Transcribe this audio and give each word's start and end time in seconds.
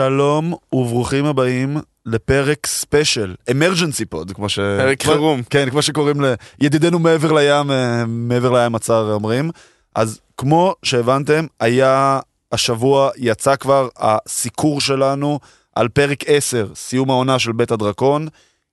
שלום 0.00 0.54
וברוכים 0.72 1.24
הבאים 1.26 1.76
לפרק 2.06 2.66
ספיישל, 2.66 3.34
emergency 3.50 4.04
פוד, 4.04 4.32
כמו 4.32 4.48
ש... 4.48 4.58
פרק 4.58 5.02
כמו- 5.02 5.12
חירום. 5.12 5.42
כן, 5.50 5.70
כמו 5.70 5.82
שקוראים 5.82 6.16
לידידינו 6.60 6.98
מעבר 6.98 7.32
לים, 7.32 7.70
אה, 7.70 8.04
מעבר 8.06 8.52
לים 8.52 8.74
הצר 8.74 9.12
אומרים. 9.12 9.50
אז 9.94 10.20
כמו 10.36 10.74
שהבנתם, 10.82 11.46
היה 11.60 12.20
השבוע, 12.52 13.10
יצא 13.16 13.56
כבר 13.56 13.88
הסיקור 13.96 14.80
שלנו 14.80 15.38
על 15.76 15.88
פרק 15.88 16.24
10, 16.26 16.68
סיום 16.74 17.10
העונה 17.10 17.38
של 17.38 17.52
בית 17.52 17.70
הדרקון. 17.70 18.28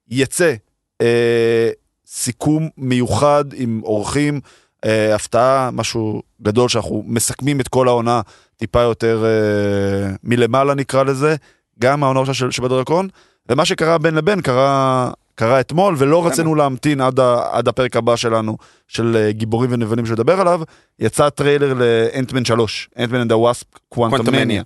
יצא 0.09 0.53
אה, 1.01 1.69
סיכום 2.05 2.69
מיוחד 2.77 3.45
עם 3.53 3.81
אורחים, 3.83 4.39
אה, 4.85 5.15
הפתעה, 5.15 5.69
משהו 5.71 6.21
גדול 6.41 6.69
שאנחנו 6.69 7.03
מסכמים 7.07 7.59
את 7.59 7.67
כל 7.67 7.87
העונה 7.87 8.21
טיפה 8.57 8.81
יותר 8.81 9.23
אה, 9.25 10.09
מלמעלה 10.23 10.73
נקרא 10.75 11.03
לזה, 11.03 11.35
גם 11.79 12.03
העונה 12.03 12.21
בית 12.61 12.71
הדרקון, 12.71 13.07
ומה 13.49 13.65
שקרה 13.65 13.97
בין 13.97 14.15
לבין 14.15 14.41
קרה, 14.41 15.11
קרה 15.35 15.59
אתמול, 15.59 15.95
ולא 15.97 16.27
רצינו 16.27 16.55
להמתין 16.55 17.01
עד, 17.01 17.19
ה, 17.19 17.37
עד 17.51 17.67
הפרק 17.67 17.95
הבא 17.95 18.15
שלנו, 18.15 18.57
של 18.87 19.15
אה, 19.19 19.31
גיבורים 19.31 19.69
ונבלים 19.73 20.05
שנדבר 20.05 20.41
עליו, 20.41 20.61
יצא 20.99 21.29
טריילר 21.29 21.73
לאנטמן 21.73 22.45
3, 22.45 22.89
אנטמן 22.99 23.17
and 23.17 23.27
the 23.31 23.33
Wasp 23.33 23.79
קוואנטומניה. 23.89 24.63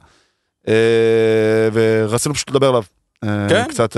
אה, 0.67 0.73
ורצינו 1.73 2.35
פשוט 2.35 2.49
לדבר 2.49 2.67
עליו. 2.69 2.83
אה, 3.23 3.45
כן. 3.49 3.65
קצת, 3.69 3.97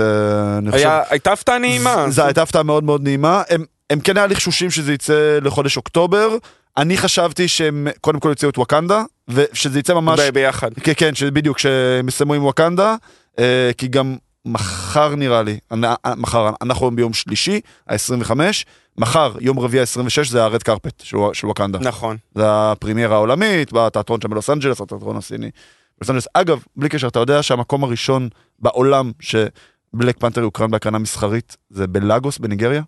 אני 0.58 0.70
חושב... 0.70 0.86
היה- 0.86 1.02
הייתה 1.10 1.32
הפתעה 1.32 1.58
נעימה. 1.58 2.06
זו 2.10 2.22
הייתה 2.24 2.42
הפתעה 2.42 2.62
מאוד 2.62 2.84
מאוד 2.84 3.02
נעימה. 3.02 3.42
הם, 3.50 3.64
הם 3.90 4.00
כן 4.00 4.16
היה 4.16 4.26
לחשושים 4.26 4.70
שזה 4.70 4.92
יצא 4.92 5.38
לחודש 5.42 5.76
אוקטובר. 5.76 6.36
אני 6.76 6.96
חשבתי 6.96 7.48
שהם 7.48 7.88
קודם 8.00 8.20
כל 8.20 8.28
יוציאו 8.28 8.50
את 8.50 8.58
וואקנדה, 8.58 9.02
ושזה 9.28 9.78
יצא 9.78 9.94
ממש... 9.94 10.20
ביחד. 10.20 10.74
כן, 10.74 10.92
כן, 10.96 11.14
שבדיוק, 11.14 11.58
שהם 11.58 12.08
יסיימו 12.08 12.34
עם 12.34 12.44
וואקנדה, 12.44 12.96
אה, 13.38 13.70
כי 13.78 13.88
גם 13.88 14.16
מחר 14.44 15.14
נראה 15.14 15.42
לי, 15.42 15.58
אה, 15.72 16.14
מחר, 16.16 16.50
אנחנו 16.62 16.90
ביום 16.90 17.12
שלישי, 17.12 17.60
ה-25, 17.88 18.30
מחר, 18.98 19.32
יום 19.40 19.58
רביעי 19.58 19.80
ה-26, 19.80 20.30
זה 20.30 20.44
הרד 20.44 20.62
קרפט 20.62 21.00
של, 21.00 21.16
של 21.32 21.46
וואקנדה. 21.46 21.78
נכון. 21.78 22.16
זה 22.34 22.44
הפרימיירה 22.46 23.16
העולמית, 23.16 23.72
בתיאטרון 23.72 24.20
שם 24.20 24.30
בלוס 24.30 24.50
אנג'לס, 24.50 24.80
התיאטרון 24.80 25.16
הסיני. 25.16 25.50
אנג'לס. 26.02 26.26
אגב, 26.34 26.62
בלי 26.76 26.88
קשר, 26.88 27.08
אתה 27.08 27.18
יודע 27.18 27.42
שהמקום 27.42 27.84
הראשון 27.84 28.28
בעולם 28.58 29.12
שבלק 29.20 30.18
פנתר 30.18 30.40
יוקרן 30.40 30.70
בהקרנה 30.70 30.98
מסחרית 30.98 31.56
זה 31.70 31.86
בלאגוס 31.86 32.38
בניגריה? 32.38 32.82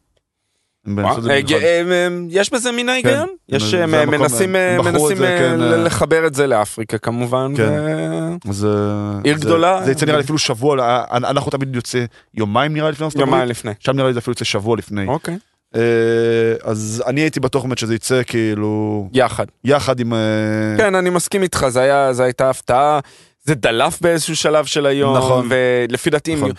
יש 2.31 2.53
בזה 2.53 2.73
מן 2.73 2.89
ההיגיון? 2.89 3.29
יש 3.49 3.75
אה, 3.75 3.87
מנסים 4.07 4.57
אה, 4.57 4.77
בחרו 4.79 4.89
את 4.89 4.95
מנסים 4.95 5.17
זה, 5.17 5.29
אה, 5.35 5.39
כן, 5.39 5.61
ל- 5.61 5.73
אה. 5.73 5.77
לחבר 5.77 6.27
את 6.27 6.35
זה 6.35 6.47
לאפריקה 6.47 6.99
כמובן. 6.99 7.53
כן. 7.57 7.63
אה, 7.63 8.29
עיר 9.25 9.39
זה- 9.39 9.45
גדולה. 9.45 9.81
זה 9.85 9.93
יצא 9.93 10.07
נראה 10.07 10.19
לי 10.19 10.25
אפילו 10.25 10.39
שבוע, 10.39 10.79
אה, 10.81 11.05
אנחנו 11.17 11.51
תמיד 11.51 11.77
יוצא 11.77 12.05
יומיים 12.35 12.75
נראה 12.75 12.87
לי 12.87 12.93
לפני 12.93 13.05
ארצות 13.05 13.21
יומיים. 13.21 13.49
לפני. 13.49 13.73
שם 13.81 13.97
נראה 13.97 14.07
לי 14.09 14.13
זה 14.15 14.19
אפילו 14.19 14.33
יוצא 14.33 14.45
שבוע 14.45 14.77
לפני. 14.77 15.07
אוקיי. 15.07 15.39
אה, 15.77 15.81
אז 16.63 17.03
אני 17.07 17.21
הייתי 17.21 17.41
בטוח 17.41 17.63
באמת 17.63 17.79
שזה 17.79 17.95
יצא 17.95 18.21
כאילו 18.27 19.09
יחד. 19.13 19.45
יחד 19.65 20.01
עם... 20.01 20.13
אה, 20.15 20.19
כן, 20.77 20.95
אני 20.95 21.11
מסכים 21.11 21.43
איתך, 21.43 21.67
זה 21.69 22.25
הייתה 22.25 22.51
הפתעה. 22.51 23.01
זה 23.45 23.55
דלף 23.55 24.01
באיזשהו 24.01 24.37
שלב 24.37 24.65
של 24.65 24.87
היום. 24.87 25.17
נכון. 25.17 25.49
ולפי 25.89 26.11
דעתי, 26.11 26.35
נכון. 26.35 26.51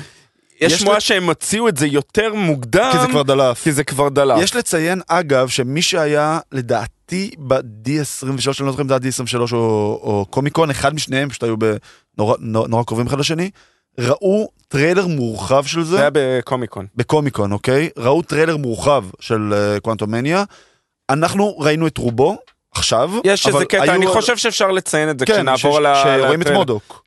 יש 0.61 0.73
שמועה 0.73 0.97
ל- 0.97 0.99
שהם 0.99 1.23
הוציאו 1.27 1.67
את 1.67 1.77
זה 1.77 1.87
יותר 1.87 2.33
מוקדם. 2.33 2.89
כי 2.93 2.99
זה 2.99 3.07
כבר 3.07 3.23
דלף. 3.23 3.63
כי 3.63 3.71
זה 3.71 3.83
כבר 3.83 4.09
דלף. 4.09 4.37
יש 4.43 4.55
לציין 4.55 5.01
אגב 5.07 5.47
שמי 5.47 5.81
שהיה 5.81 6.39
לדעתי 6.51 7.31
ב-D23, 7.37 8.27
אני 8.59 8.65
לא 8.65 8.71
זוכר 8.71 8.81
אם 8.83 8.87
זה 8.87 8.93
היה 8.93 9.11
D23 9.11 9.53
או, 9.53 9.57
או 10.03 10.25
קומיקון, 10.29 10.69
אחד 10.69 10.93
משניהם 10.95 11.29
פשוט 11.29 11.43
היו 11.43 11.55
בנורא 11.57 12.35
נורא, 12.39 12.83
קרובים 12.83 13.07
אחד 13.07 13.19
לשני, 13.19 13.49
ראו 13.99 14.49
טריילר 14.67 15.07
מורחב 15.07 15.65
של 15.65 15.83
זה 15.83 15.89
זה 15.91 15.99
היה 15.99 16.09
בקומיקון. 16.13 16.85
בקומיקון, 16.95 17.51
אוקיי? 17.51 17.89
ראו 17.97 18.21
טריילר 18.21 18.57
מורחב 18.57 19.03
של 19.19 19.53
קוונטומניה, 19.83 20.43
אנחנו 21.09 21.57
ראינו 21.59 21.87
את 21.87 21.97
רובו 21.97 22.37
עכשיו, 22.71 23.11
יש 23.23 23.47
איזה 23.47 23.65
קטע, 23.65 23.81
היו- 23.83 23.93
אני 23.93 24.07
חושב 24.07 24.37
שאפשר 24.37 24.71
לציין 24.71 25.09
את 25.09 25.19
זה 25.19 25.25
כן, 25.25 25.33
כשנעבור 25.33 25.79
ש- 25.81 25.85
ה... 25.85 26.03
שרואים 26.21 26.41
את. 26.41 26.47
מודוק. 26.51 27.03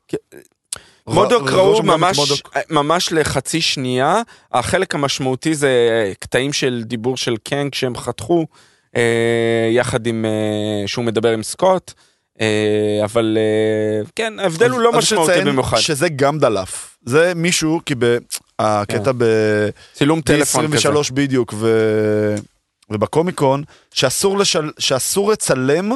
כן. 1.05 1.13
מודוק 1.13 1.49
ראו 1.49 1.79
את 1.79 1.83
ממש, 1.83 2.17
מודוק. 2.17 2.57
ממש 2.69 3.11
לחצי 3.11 3.61
שנייה, 3.61 4.21
החלק 4.51 4.95
המשמעותי 4.95 5.55
זה 5.55 5.71
קטעים 6.19 6.53
של 6.53 6.83
דיבור 6.85 7.17
של 7.17 7.35
קנג 7.43 7.73
שהם 7.73 7.95
חתכו, 7.95 8.45
אה, 8.95 9.69
יחד 9.71 10.07
עם, 10.07 10.25
אה, 10.25 10.87
שהוא 10.87 11.05
מדבר 11.05 11.31
עם 11.31 11.43
סקוט, 11.43 11.93
אה, 12.41 13.01
אבל 13.03 13.37
אה, 13.37 14.09
כן, 14.15 14.39
ההבדל 14.39 14.69
הוא 14.69 14.79
לא 14.79 14.91
משמעותי 14.91 15.41
במיוחד. 15.45 15.77
שזה 15.77 16.09
גם 16.09 16.39
דלף. 16.39 16.97
זה 17.05 17.33
מישהו, 17.35 17.79
כי 17.85 17.93
הקטע 18.59 19.11
ב... 19.17 19.23
צילום 19.93 20.21
טלפון 20.21 20.77
כזה. 20.77 20.89
D23 20.89 21.13
בדיוק, 21.13 21.53
ו... 21.57 22.35
ובקומיקון, 22.89 23.63
שאסור, 23.93 24.37
לשל... 24.37 24.71
שאסור 24.79 25.31
לצלם 25.31 25.91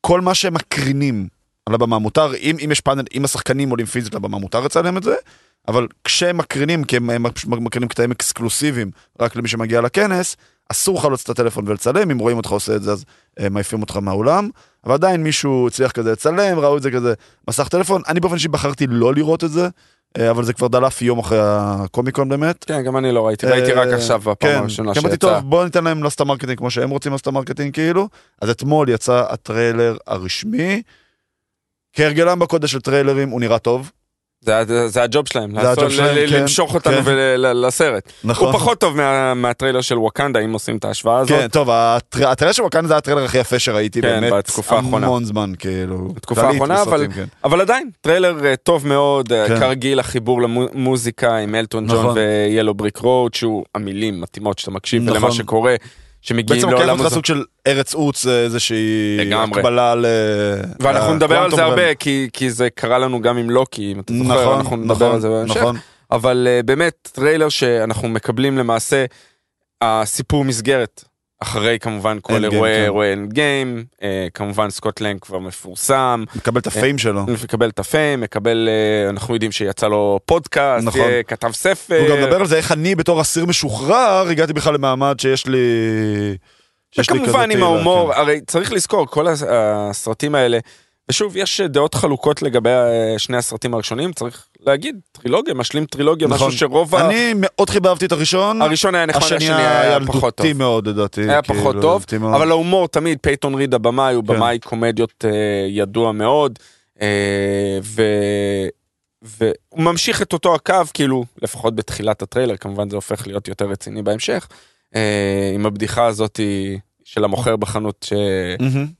כל 0.00 0.20
מה 0.20 0.34
שהם 0.34 0.54
מקרינים 0.54 1.28
על 1.66 1.74
הבמה. 1.74 1.98
מותר, 1.98 2.34
אם, 2.34 2.56
אם 2.64 2.72
יש 2.72 2.80
פאנל, 2.80 3.04
אם 3.14 3.24
השחקנים 3.24 3.70
עולים 3.70 3.86
פיזית 3.86 4.14
לבמה, 4.14 4.38
מותר 4.38 4.60
לצלם 4.60 4.96
את 4.96 5.02
זה, 5.02 5.14
אבל 5.68 5.86
כשהם 6.04 6.36
מקרינים, 6.36 6.84
כי 6.84 6.96
הם, 6.96 7.10
מקרינים 7.46 7.88
קטעים 7.88 8.10
אקסקלוסיביים 8.10 8.90
רק 9.20 9.36
למי 9.36 9.48
שמגיע 9.48 9.80
לכנס, 9.80 10.36
אסור 10.72 10.98
לך 10.98 11.04
להוציא 11.04 11.24
את 11.24 11.38
הטלפון 11.38 11.68
ולצלם, 11.68 12.10
אם 12.10 12.18
רואים 12.18 12.36
אותך 12.36 12.50
עושה 12.50 12.76
את 12.76 12.82
זה 12.82 12.92
אז 12.92 13.04
אה, 13.40 13.48
מעיפים 13.48 13.82
אותך 13.82 13.96
מהאולם, 13.96 14.48
אבל 14.84 14.94
עדיין 14.94 15.22
מישהו 15.22 15.66
הצליח 15.66 15.92
כזה 15.92 16.12
לצלם, 16.12 16.58
ראו 16.58 16.76
את 16.76 16.82
זה 16.82 16.90
כזה 16.90 17.14
מסך 17.48 17.68
טלפון, 17.68 18.02
אני 18.08 18.20
באופן 18.20 18.34
אישי 18.34 18.48
בחרתי 18.48 18.86
לא 18.86 19.14
לראות 19.14 19.44
את 19.44 19.50
זה, 19.50 19.68
אה, 20.18 20.30
אבל 20.30 20.44
זה 20.44 20.52
כבר 20.52 20.68
דלף 20.68 21.02
יום 21.02 21.18
אחרי 21.18 21.38
הקומיקון 21.42 22.28
באמת. 22.28 22.64
כן, 22.64 22.82
גם 22.82 22.96
אני 22.96 23.12
לא 23.12 23.26
ראיתי, 23.26 23.46
ראיתי 23.46 23.72
רק 23.72 23.88
אה, 23.88 23.94
עכשיו 23.94 24.20
בפעם 24.20 24.60
הראשונה 24.62 24.94
כן, 24.94 25.00
אמרתי, 25.00 25.14
שיצא. 25.14 25.34
טוב, 25.40 25.50
בוא 25.50 25.64
ניתן 25.64 25.84
להם 25.84 26.02
לעשות 26.02 26.20
ה 26.20 26.24
marketing 26.24 26.58
כמו 26.58 26.70
שהם 26.70 26.90
רוצים 26.90 27.12
לעשות 27.12 27.26
ה 27.26 27.31
marketing 27.31 27.74
כאילו. 27.74 28.08
אז 28.42 28.50
אתמול 28.50 28.88
יצא 28.88 29.24
הטריילר 29.28 29.96
הרשמי. 30.06 30.82
כהרגלם 31.92 32.38
בקודש 32.38 32.72
של 32.72 32.80
טריילרים 32.80 33.28
הוא 33.28 33.40
נראה 33.40 33.58
טוב. 33.58 33.90
זה 34.44 34.58
ה- 34.58 34.64
זה 34.88 35.02
ה 35.02 35.07
job 35.07 35.24
שלהם, 35.28 35.50
זה 35.50 35.56
לעשות- 35.56 35.78
ה 35.78 35.81
job 35.81 35.90
שלהם, 35.90 36.16
ל- 36.16 36.30
כן, 36.30 36.40
למשוך 36.40 36.74
אותנו 36.74 37.02
כן. 37.04 37.14
לסרט. 37.38 38.12
נכון. 38.24 38.46
הוא 38.46 38.52
פחות 38.54 38.78
טוב 38.80 38.96
מה- 38.96 39.34
מהטריילר 39.34 39.80
של 39.80 39.98
וואקנדה, 39.98 40.40
אם 40.40 40.52
עושים 40.52 40.76
את 40.76 40.84
ההשוואה 40.84 41.18
הזאת. 41.18 41.38
כן, 41.38 41.48
טוב, 41.48 41.68
הטר- 41.70 42.28
הטריילר 42.28 42.52
של 42.52 42.62
וואקנדה 42.62 42.86
זה 42.86 42.96
הטריילר 42.96 43.24
הכי 43.24 43.38
יפה 43.38 43.58
שראיתי 43.58 44.02
כן, 44.02 44.08
באמת. 44.20 44.32
בתקופה 44.32 44.76
האחרונה. 44.76 45.06
המון 45.06 45.24
זמן 45.24 45.52
כאילו. 45.58 46.08
בתקופה 46.08 46.42
האחרונה, 46.48 46.82
אבל- 46.82 47.06
כן. 47.14 47.24
אבל 47.44 47.60
עדיין, 47.60 47.90
טריילר 48.00 48.46
אה, 48.46 48.56
טוב 48.56 48.86
מאוד, 48.88 49.32
אה, 49.32 49.48
כן. 49.48 49.58
כרגיל 49.60 50.00
החיבור 50.00 50.42
למוזיקה 50.42 51.36
עם 51.36 51.54
אלטון 51.54 51.86
ג'ון 51.86 51.96
נכון. 51.98 52.14
ו 52.18 52.26
Yellow 52.26 52.74
Brick 52.74 52.96
Road, 52.96 53.34
שהוא 53.34 53.64
המילים 53.74 54.20
מתאימות 54.20 54.58
שאתה 54.58 54.70
מקשיב 54.70 55.02
נכון. 55.02 55.16
ולמה 55.16 55.32
שקורה, 55.32 55.74
שמגיעים 56.22 56.60
בעצם 56.60 56.70
לוקח 56.70 56.78
לעולם 56.78 56.98
אותך 56.98 57.06
הזה. 57.06 57.14
סוג 57.14 57.24
של 57.24 57.44
ארץ 57.66 57.94
עוץ, 57.94 58.26
אה, 58.26 58.42
איזושהי. 58.42 59.18
הקבלה 59.34 59.94
ל... 59.94 60.06
ואנחנו 60.80 61.14
נדבר 61.14 61.38
על 61.38 61.50
זה 61.50 61.64
הרבה. 61.64 61.94
כי, 61.94 62.28
כי 62.32 62.50
זה 62.50 62.70
קרה 62.70 62.98
לנו 62.98 63.20
גם 63.20 63.36
עם 63.36 63.50
לוקי, 63.50 63.92
אם 63.92 64.00
אתה 64.00 64.12
זוכר, 64.12 64.42
נכון, 64.42 64.58
אנחנו 64.58 64.76
נדבר 64.76 64.94
נכון, 64.94 65.14
על 65.14 65.20
זה 65.20 65.28
בהמשך. 65.28 65.56
נכון. 65.56 65.76
אבל 66.10 66.48
אה, 66.48 66.66
באמת, 66.66 67.08
טריילר 67.12 67.48
שאנחנו 67.48 68.08
מקבלים 68.08 68.58
למעשה 68.58 69.04
הסיפור 69.82 70.44
מסגרת. 70.44 71.04
אחרי 71.42 71.78
כמובן 71.78 72.18
כל 72.22 72.44
אירועי 72.44 72.74
כן. 72.74 72.82
אירועי 72.82 73.12
אנד 73.12 73.32
גיים, 73.32 73.84
כמובן 74.34 74.70
סקוט 74.70 75.00
לנג 75.00 75.18
כבר 75.20 75.38
מפורסם, 75.38 76.24
מקבל 76.36 76.60
את 76.60 76.66
ה 76.66 76.72
fame 76.72 76.98
שלו. 76.98 77.22
מקבל 77.44 77.68
את 77.68 77.78
ה 77.78 77.85
fame, 77.85 78.20
מקבל, 78.20 78.68
אה, 78.68 79.10
אנחנו 79.10 79.34
יודעים 79.34 79.52
שיצא 79.52 79.88
לו 79.88 80.20
פודקאסט, 80.26 80.86
נכון. 80.86 81.00
אה, 81.00 81.22
כתב 81.22 81.50
ספר. 81.52 82.00
הוא 82.00 82.08
גם 82.08 82.22
מדבר 82.22 82.36
על 82.40 82.46
זה 82.46 82.56
איך 82.56 82.72
אני 82.72 82.94
בתור 82.94 83.20
אסיר 83.20 83.46
משוחרר 83.46 84.28
הגעתי 84.30 84.52
בכלל 84.52 84.74
למעמד 84.74 85.20
שיש 85.20 85.46
לי... 85.46 85.58
שיש 86.92 87.10
לי 87.10 87.18
וכמובן 87.18 87.44
כזה 87.44 87.58
עם 87.58 87.62
ההומור, 87.62 88.12
כן. 88.14 88.20
הרי 88.20 88.40
צריך 88.46 88.72
לזכור, 88.72 89.06
כל 89.06 89.26
הס- 89.28 89.44
הסרטים 89.48 90.34
האלה, 90.34 90.58
ושוב, 91.08 91.36
יש 91.36 91.60
דעות 91.60 91.94
חלוקות 91.94 92.42
לגבי 92.42 92.70
אה, 92.70 93.14
שני 93.18 93.36
הסרטים 93.36 93.74
הראשונים, 93.74 94.12
צריך 94.12 94.46
להגיד, 94.66 95.00
טרילוגיה, 95.12 95.54
משלים 95.54 95.86
טרילוגיה, 95.86 96.28
נכון. 96.28 96.46
משהו 96.46 96.58
שרוב 96.58 96.94
ה... 96.94 97.06
אני 97.06 97.32
מאוד 97.36 97.70
חיבבתי 97.70 98.06
את 98.06 98.12
הראשון, 98.12 98.62
הראשון 98.62 98.94
היה 98.94 99.06
נחמד, 99.06 99.22
השני 99.22 99.36
השני 99.36 99.66
היה 99.66 99.98
פחות 100.00 100.34
טוב. 100.34 100.46
ילדותי 100.46 100.52
מאוד 100.52 100.88
לדעתי. 100.88 101.20
היה 101.20 101.42
כאילו, 101.42 101.58
פחות 101.60 101.76
טוב, 101.80 102.04
מאוד. 102.20 102.34
אבל 102.34 102.50
ההומור 102.50 102.88
תמיד, 102.88 103.18
פייתון 103.22 103.54
ריד 103.54 103.74
הבמאי, 103.74 104.14
הוא 104.14 104.24
כן. 104.26 104.34
במאי 104.34 104.58
קומדיות 104.58 105.24
אה, 105.24 105.66
ידוע 105.68 106.12
מאוד, 106.12 106.58
אה, 107.02 107.78
ו... 107.82 108.02
והוא 109.22 109.82
ממשיך 109.82 110.22
את 110.22 110.32
אותו 110.32 110.54
הקו, 110.54 110.74
כאילו, 110.94 111.24
לפחות 111.42 111.74
בתחילת 111.74 112.22
הטריילר, 112.22 112.56
כמובן 112.56 112.90
זה 112.90 112.96
הופך 112.96 113.26
להיות 113.26 113.48
יותר 113.48 113.68
רציני 113.68 114.02
בהמשך, 114.02 114.48
אה, 114.94 115.52
עם 115.54 115.66
הבדיחה 115.66 116.06
הזאת 116.06 116.40
של 117.14 117.24
המוכר 117.24 117.56
בחנות, 117.56 118.06
ש... 118.08 118.12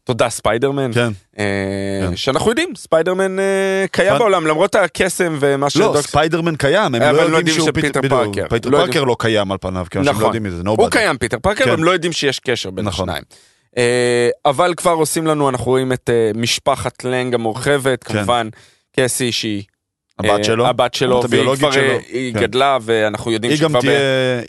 תודה 0.05 0.29
ספיידרמן, 0.29 0.93
כן. 0.93 1.09
אה, 1.39 1.45
כן. 2.09 2.17
שאנחנו 2.17 2.51
יודעים, 2.51 2.73
ספיידרמן 2.77 3.39
אה, 3.39 3.85
קיים 3.91 4.19
בעולם, 4.19 4.47
למרות 4.47 4.75
הקסם 4.75 5.37
ומה 5.41 5.67
לא, 5.67 5.69
שדוקס... 5.69 6.01
ספיידרמן 6.01 6.57
קיים, 6.57 6.95
הם 6.95 7.03
אבל 7.03 7.17
לא 7.17 7.31
לא 7.31 7.37
יודעים 7.37 7.57
שהוא 7.57 7.71
בדיוק, 7.71 7.97
פארקר. 8.09 8.49
פיטר 8.49 8.69
לא 8.69 8.79
פארקר 8.79 9.05
לא 9.05 9.17
קיים 9.19 9.53
על 9.53 9.59
פניו, 9.61 9.87
כי 9.91 9.99
לא 9.99 10.05
נכון. 10.05 10.25
יודעים 10.25 10.43
מזה, 10.43 10.63
הוא. 10.67 10.91
קיים 10.91 11.19
פיטר 11.19 11.39
פארקר, 11.43 11.65
כן. 11.65 11.71
הם 11.71 11.85
לא 11.85 11.91
יודעים 11.91 12.13
שיש 12.13 12.39
קשר 12.39 12.71
בין 12.71 12.85
נכון. 12.85 13.09
השניים. 13.09 13.25
אה, 13.77 14.29
אבל 14.45 14.75
כבר 14.75 14.93
עושים 14.93 15.27
לנו, 15.27 15.49
אנחנו 15.49 15.65
רואים 15.65 15.93
את 15.93 16.11
אה, 16.13 16.31
משפחת 16.35 17.05
לנג 17.05 17.35
המורחבת, 17.35 18.05
כן. 18.05 18.15
כמובן, 18.15 18.49
קסי 18.97 19.33
שהיא 19.33 19.63
הבת 20.19 20.39
אה, 20.39 20.45
שלו? 20.45 20.67
הבת 20.67 20.95
שלו, 20.95 21.23
והיא 21.31 21.57
כבר 21.57 21.71
שלו. 21.71 21.83
אה, 21.83 21.99
היא 22.09 22.35
כן. 22.35 22.41
גדלה 22.41 22.79
ואנחנו 22.83 23.33
יודעים 23.33 23.53
היא 23.53 23.61
גם 23.61 23.69
שכבר 23.69 23.81
תהיה... 23.81 24.01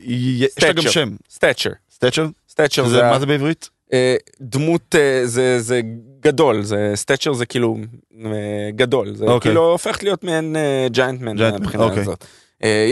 יש 0.04 0.64
לה 0.64 0.74
גם. 0.74 0.84
שם. 0.84 1.10
ב 1.30 1.34
Stature. 1.34 1.70
Stature? 1.70 1.72
Stature 1.92 2.28
שזה- 2.70 2.90
זה 2.90 3.04
מה 3.04 3.20
זה 3.20 3.26
בעברית? 3.26 3.70
אה, 3.94 4.16
דמות 4.42 4.96
אה, 4.96 5.22
זה 5.26 5.60
זה 5.62 5.82
גדול 6.20 6.64
זה 6.64 6.92
Stature 6.96 7.34
זה 7.34 7.46
כאילו 7.46 7.78
אה, 8.26 8.30
גדול 8.76 9.16
זה 9.16 9.26
אוקיי. 9.26 9.40
כאילו 9.52 9.72
הופך 9.72 10.04
להיות 10.04 10.24
מעין 10.24 10.56
Giant 10.92 11.52
Man, 11.54 11.60
מהבחינה 11.60 11.84
אוקיי. 11.84 12.02
הזאת. 12.02 12.26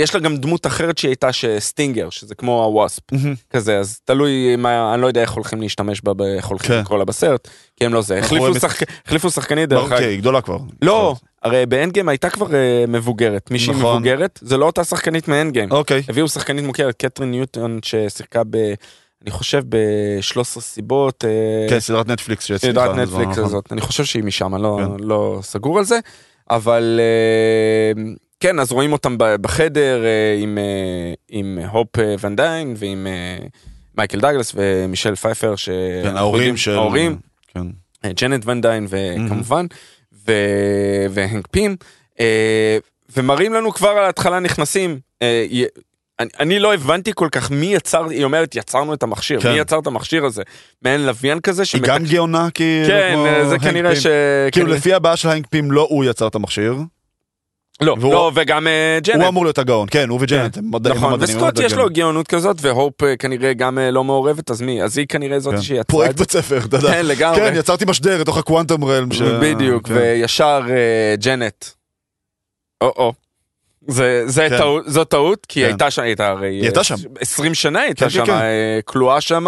יש 0.01 0.13
לה 0.15 0.19
גם 0.21 0.37
דמות 0.37 0.67
אחרת 0.67 0.97
שהיא 0.97 1.09
הייתה 1.09 1.33
Stinger 1.33 2.09
שזה 2.09 2.35
כמו 2.35 2.63
ה 2.63 2.71
Wasp 2.71 3.03
כזה 3.49 3.77
אז 3.79 3.99
תלוי 4.05 4.55
מה 4.55 4.93
אני 4.93 5.01
לא 5.01 5.07
יודע 5.07 5.21
איך 5.21 5.31
הולכים 5.31 5.61
להשתמש 5.61 6.01
בה 6.03 6.11
איך 6.37 6.45
הולכים 6.45 6.67
כן. 6.75 6.79
לקרוא 6.79 6.97
לה 6.99 7.05
בסרט 7.05 7.47
כי 7.75 7.85
הם 7.85 7.93
לא 7.93 8.01
זה 8.01 8.17
החליפו 8.19 8.55
שחק- 8.59 8.87
החליפו 9.05 9.29
שחקנית 9.31 9.69
דרך 9.69 9.83
אוקיי, 9.83 9.97
אגב. 9.97 10.07
היא 10.07 10.19
גדולה 10.19 10.41
כבר. 10.41 10.57
לא 10.81 11.15
הרי 11.43 11.65
באנד 11.65 11.93
גיים 11.93 12.09
הייתה 12.09 12.29
כבר 12.29 12.47
מבוגרת 12.87 13.51
מישהי 13.51 13.73
נכון. 13.73 13.95
מבוגרת 13.95 14.39
זה 14.41 14.57
לא 14.57 14.65
אותה 14.65 14.83
שחקנית 14.83 15.27
מאנד 15.27 15.53
גיים. 15.53 15.71
אוקיי. 15.71 16.03
הביאו 16.09 16.27
שחקנית 16.27 16.65
מוכרת 16.65 16.95
קטרין 16.97 17.31
ניוטון 17.31 17.79
ששיחקה 17.83 18.41
ב... 18.49 18.57
אני 19.21 19.31
חושב 19.31 19.63
ב-13 19.69 20.61
סיבות. 20.61 21.25
אה, 21.25 21.69
כן, 21.69 21.79
סדרת 21.79 22.07
נטפליקס 22.07 22.45
שיצאה. 22.45 22.71
סדרת 22.71 22.95
נטפליקס. 22.95 23.37
הזאת, 23.37 23.71
אני 23.71 23.81
חושב 23.81 24.05
שהיא 24.05 24.23
משם, 24.23 24.55
אני 24.55 24.63
לא, 24.63 24.79
כן. 24.79 25.03
לא 25.03 25.39
סגור 25.41 25.77
על 25.77 25.85
זה, 25.85 25.99
אבל 26.49 26.99
אה, 26.99 28.01
כן, 28.39 28.59
אז 28.59 28.71
רואים 28.71 28.93
אותם 28.93 29.15
בחדר 29.17 30.03
אה, 30.05 30.39
עם, 31.29 31.59
הופ 31.71 31.99
אה, 31.99 32.15
ון 32.19 32.35
דיין 32.35 32.73
ועם 32.77 33.07
מייקל 33.97 34.19
דאגלס 34.19 34.51
ומישל 34.55 35.15
פייפר. 35.15 35.53
כן, 36.03 36.17
ההורים 36.17 36.57
של... 36.57 36.71
ההורים, 36.71 37.17
כן. 37.47 37.67
ג'נט 38.05 38.45
ון 38.45 38.61
דיין 38.61 38.87
וכמובן. 38.89 39.65
והנק 41.09 41.47
פים, 41.51 41.75
ומראים 43.15 43.53
לנו 43.53 43.71
כבר 43.71 43.89
על 43.89 44.05
ההתחלה 44.05 44.39
נכנסים. 44.39 44.99
אה, 46.21 46.39
אני, 46.39 46.55
אני 46.55 46.59
לא 46.59 46.73
הבנתי 46.73 47.11
כל 47.15 47.27
כך 47.31 47.51
מי 47.51 47.65
יצר, 47.65 48.09
היא 48.09 48.23
אומרת 48.23 48.55
יצרנו 48.55 48.93
את 48.93 49.03
המכשיר, 49.03 49.39
כן. 49.41 49.51
מי 49.51 49.59
יצר 49.59 49.79
את 49.79 49.87
המכשיר 49.87 50.25
הזה? 50.25 50.43
מעין 50.81 51.05
לוויין 51.05 51.39
כזה 51.39 51.63
היא 51.73 51.81
גם 51.81 52.05
שמתק- 52.05 52.11
גאונה 52.11 52.47
כאילו 52.53 52.87
כן, 52.87 53.11
כמו 53.15 53.25
אה, 53.25 53.45
זה 53.49 53.59
כנראה 53.59 53.91
פים. 53.91 54.01
ש... 54.01 54.07
כאילו 54.51 54.65
כנראה- 54.65 54.77
לפי 54.79 54.93
הבעיה 54.93 55.15
של 55.15 55.29
הנק 55.29 55.47
פים 55.49 55.71
לא 55.71 55.87
הוא 55.89 56.05
יצר 56.05 56.27
את 56.27 56.35
המכשיר. 56.35 56.75
לא, 57.81 57.95
והוא- 57.99 58.13
לא, 58.13 58.31
וגם 58.35 58.67
אה, 58.67 58.95
הוא 58.95 59.03
ג'נט. 59.03 59.27
אמור 59.27 59.45
להיות 59.45 59.57
הגאון. 59.57 59.87
כן, 59.91 60.09
הוא 60.09 60.19
וג'נט. 60.21 60.57
הם 60.57 60.71
מדענים- 60.71 60.97
נכון, 60.97 61.13
מדענים, 61.13 61.37
וסקוט 61.37 61.59
יש 61.59 61.73
לו. 61.73 61.89
גאונות 61.89 62.27
כזאת, 62.27 62.57
והופ 62.61 63.03
אה, 63.03 63.15
כנראה 63.17 63.53
גם 63.53 63.79
אה, 63.79 63.91
לא 63.91 64.03
מעורבת, 64.03 64.51
אז 64.51 64.61
מי? 64.61 64.83
אז 64.83 64.97
היא 64.97 65.07
כנראה 65.09 65.39
זאת 65.39 65.53
כן. 65.55 65.61
שיצרה 65.61 65.83
פרויקט 65.83 66.11
את 66.11 66.17
זה. 66.17 66.23
בית 66.23 66.31
ספר, 66.31 66.59
אתה 66.65 66.77
יודע. 66.77 66.91
כן, 66.91 67.05
לגמרי. 67.05 67.39
כן, 67.39 67.53
יצרתי 67.55 67.85
משדר 67.87 68.21
לתוך 68.21 68.37
ה 68.37 68.43
Quantum 68.43 68.83
Realm. 68.85 69.11
ש- 69.11 69.21
בדיוק, 69.21 69.87
כן. 69.87 69.93
וישר 69.93 70.61
אה, 70.69 71.15
ג'נט. 71.15 71.65
או-או. 72.81 73.13
זה, 73.87 74.23
זה 74.25 74.47
כן. 74.49 74.57
טעות, 74.57 74.83
זו 74.87 75.03
טעות, 75.03 75.45
כי 75.45 75.59
כן. 75.59 75.65
הייתה 75.65 75.91
שם, 75.91 76.01
הייתה 76.01 76.27
הרי... 76.27 76.47
היא 76.47 76.61
הייתה 76.61 76.83
שם. 76.83 76.95
20 77.19 77.53
שנה 77.53 77.79
היא 77.79 77.93
כן, 77.95 78.05
הייתה 78.05 78.05
כן, 78.05 78.09
שם, 78.09 78.25
כן. 78.25 78.31
אה, 78.31 78.79
כלואה 78.85 79.21
שם, 79.21 79.45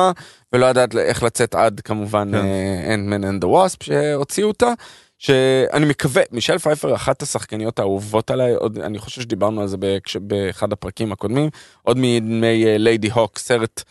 ולא 0.54 0.66
יודעת 0.66 0.96
איך 0.96 1.24
לצאת 1.24 1.56
עד 1.56 1.80
כמובן 1.80 2.32
כן. 2.32 2.46
Ant-Man 2.94 3.24
and 3.24 3.44
the 3.44 3.61
Wasp 3.61 3.84
שהוציאו 3.84 4.48
אותה. 4.48 4.74
שאני 5.18 5.86
מקווה, 5.86 6.24
מישל 6.32 6.58
פייפר 6.58 6.96
אחת 6.96 7.22
השחקניות 7.22 7.80
האהובות 7.80 8.32
עליי, 8.32 8.54
עוד, 8.54 8.80
אני 8.80 9.00
חושב 9.00 9.22
שדיברנו 9.22 9.62
על 9.62 9.68
זה 9.68 9.78
בהקש- 9.78 10.18
באחד 10.22 10.74
הפרקים 10.74 11.12
הקודמים, 11.12 11.50
עוד 11.82 11.98
מימי 11.98 12.64
ליידי 12.80 13.10
הוק, 13.12 13.40
סרט 13.40 13.84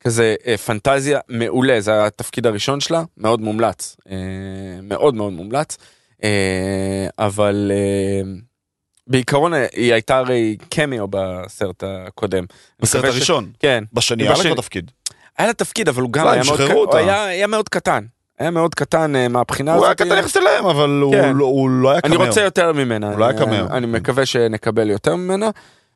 כזה 0.00 0.34
אה, 0.46 0.56
פנטזיה 0.56 1.20
מעולה, 1.28 1.80
זה 1.80 2.04
התפקיד 2.06 2.46
הראשון 2.46 2.80
שלה, 2.80 3.02
מאוד 3.16 3.40
מומלץ, 3.40 3.96
אה, 4.10 4.16
מאוד 4.82 5.14
מאוד 5.14 5.32
מומלץ, 5.32 5.76
אה, 6.24 7.06
אבל 7.18 7.72
אה, 7.74 8.30
בעיקרון 9.06 9.54
אה, 9.54 9.66
היא 9.72 9.92
הייתה 9.92 10.18
הרי 10.18 10.56
קמיו 10.70 11.06
בסרט 11.10 11.82
הקודם. 11.86 12.38
אני 12.38 12.46
בסרט 12.80 12.98
מקווה 13.04 13.12
ש- 13.12 13.16
הראשון. 13.16 13.50
כן, 13.58 13.84
בשני 13.92 14.22
היה 14.28 14.32
לה 14.44 14.54
תפקיד. 14.56 14.90
היה 15.38 15.46
לה 15.48 15.52
תפקיד, 15.54 15.88
אבל 15.88 16.02
הוא 16.02 16.12
גם 16.12 16.24
לא, 16.24 16.30
היה 16.30 16.42
מאוד, 16.46 16.60
הוא. 16.60 16.96
היה, 16.96 17.24
היה 17.24 17.46
מאוד 17.46 17.68
קטן, 17.68 18.04
היה 18.38 18.50
מאוד 18.50 18.74
קטן 18.74 19.16
אה, 19.16 19.28
מהבחינה 19.28 19.74
הוא 19.74 19.84
היה 19.84 19.94
הזאת. 20.00 20.08
קטן 20.08 20.18
יחסית 20.18 20.36
אליהם, 20.42 20.66
אבל 20.66 21.00
הוא 21.02 21.12
כן. 21.14 21.32
לא- 21.36 21.44
הוא 21.44 21.70
לא 21.70 21.90
היה 21.90 22.00
אני 22.04 22.14
קמאו. 22.16 22.26
רוצה 22.26 22.40
יותר 22.40 22.72
ממנה, 22.72 23.10
הוא 23.10 23.18
לא 23.18 23.24
היה 23.24 23.38
אני- 23.38 23.46
קמאו. 23.46 23.76
אני 23.76 23.86
מקווה 23.86 24.26
שנקבל 24.26 24.90
יותר 24.90 25.16
ממנה, 25.16 25.50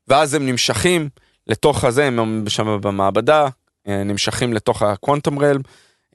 ואז 0.09 0.35
הם 0.35 0.47
נמשכים 0.47 1.09
לתוך 1.47 1.85
הזה, 1.85 2.05
הם 2.05 2.45
שם 2.49 2.79
במעבדה, 2.83 3.49
אה, 3.89 4.03
נמשכים 4.05 4.53
לתוך 4.53 4.83
הקוונטום 4.83 5.39
רלם. 5.39 5.61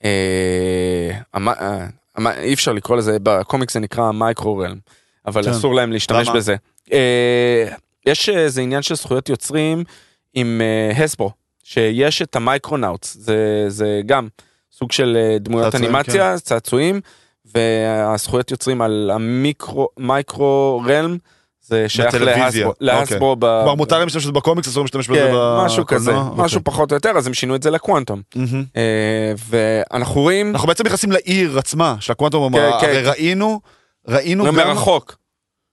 אה, 0.04 1.12
אה, 1.36 1.86
אי 2.40 2.54
אפשר 2.54 2.74
לקרוא 2.74 2.98
לזה, 2.98 3.18
בקומיקס 3.24 3.74
זה 3.74 3.80
נקרא 3.80 4.12
מייקרו 4.12 4.58
רלם, 4.58 4.78
אבל 5.28 5.44
כן. 5.44 5.50
אסור 5.50 5.76
להם 5.76 5.92
להשתמש? 5.92 6.30
בזה. 6.30 6.56
אה, 6.94 7.66
יש 8.06 8.30
איזה 8.30 8.62
עניין 8.62 8.82
של 8.82 8.96
זכויות 8.96 9.30
יוצרים 9.30 9.84
עם 10.34 10.62
אה, 10.62 11.04
הסברו, 11.04 11.32
שיש 11.64 12.22
את 12.22 12.36
ה 12.36 12.43
Micronauts, 12.43 13.18
זה, 13.20 13.66
זה 13.68 14.02
גם 14.06 14.28
סוג 14.72 14.92
של 14.92 15.18
אה, 15.20 15.38
דמויות 15.40 15.72
צעצועים, 15.72 15.92
כן. 15.92 15.96
אנימציה, 15.96 16.40
צעצועים, 16.40 17.02
והזכויות 17.56 18.52
יוצרים 18.52 18.82
על 18.82 19.12
ה 19.14 19.24
Micro, 19.24 19.88
Realm, 20.86 21.18
זה 21.68 21.90
שייך 21.90 22.16
בטלוויזיה, 22.16 22.42
ל 22.42 22.46
Hasbro, 22.46 22.74
ל 22.80 22.88
Hasbro 22.88 23.36
ב... 23.36 23.40
כלומר 23.40 23.76
מותר 23.76 23.98
להם 23.98 24.06
להשתמש 24.06 24.24
בזה 24.24 24.32
בקומיקס, 24.32 24.68
אסור 24.68 24.84
להשתמש 24.84 25.10
בזה 25.10 25.20
כן, 25.20 25.26
בקולנוע. 25.26 25.66
משהו 25.66 25.86
כזה, 25.86 26.16
אוקיי. 26.16 26.44
משהו 26.44 26.62
פחות 26.64 26.92
או 26.92 26.96
יותר, 26.96 27.10
אז 27.10 27.28
הם 27.28 27.34
שינו 27.34 27.56
את 27.56 27.64
זה. 27.64 27.70
אה, 28.78 29.34
ואנחנו 29.50 30.22
רואים, 30.22 30.52
אנחנו 30.52 30.68
בעצם 30.68 30.86
נכנסים 30.86 31.12
לעיר 31.12 31.60
עצמה 31.60 31.96
של 32.00 32.12
הקוונטום, 32.12 32.54
כן, 32.54 32.60
הרי 32.60 32.82
כן. 32.82 33.10
ראינו, 33.10 33.60
ראינו 34.08 34.46
גם, 34.46 34.56
מרחוק, 34.56 35.16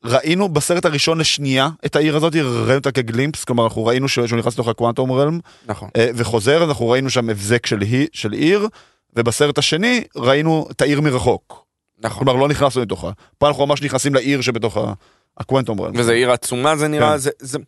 ראינו 0.05 0.49
בסרט 0.49 0.85
הראשון 0.85 1.19
לשנייה 1.19 1.69
את 1.87 1.97
העיר 1.97 2.17
הזאת, 2.17 2.35
ראינו 2.37 2.75
אותה 2.75 2.93
כ 2.93 3.03
glimpse, 3.03 3.45
כלומר 3.45 3.65
אנחנו 3.65 3.85
ראינו 3.87 4.09
שהוא 4.09 4.27
נכנס 4.39 4.55
לתוך 4.55 4.69
ה 4.69 4.74
Quantum 4.74 5.13
Realm, 5.13 5.39
נכון. 5.67 5.89
אה, 5.97 6.09
וחוזר, 6.15 6.65
אנחנו 6.65 6.89
ראינו 6.89 7.11
שם 7.11 7.31
הבזק 7.31 7.67
של 7.67 7.79
של 8.13 8.33
עיר, 8.33 8.69
ובסרט 9.17 9.59
השני 9.59 10.05
ראינו 10.17 10.67
את 10.71 10.83
העיר 10.83 11.01
מרחוק. 11.01 11.65
נכון. 11.99 12.25
כלומר 12.25 12.41
לא 12.41 12.49
נכנסנו 12.49 12.83
לתוכה. 12.83 13.11
פה 13.39 13.49
אנחנו 13.49 13.67
ממש 13.67 13.83
נכנסים 13.83 14.15
לעיר 14.15 14.41
שבתוך 14.41 14.77
ה- 14.77 14.93
הקוונטום 15.39 15.81
רלם. 15.81 15.93
וזה 15.97 16.13
עיר 16.13 16.31
עצומה 16.31 16.77
זה 16.77 16.89
נראה, 16.89 17.11
כן. 17.13 17.17
זה, 17.19 17.31
זה, 17.39 17.59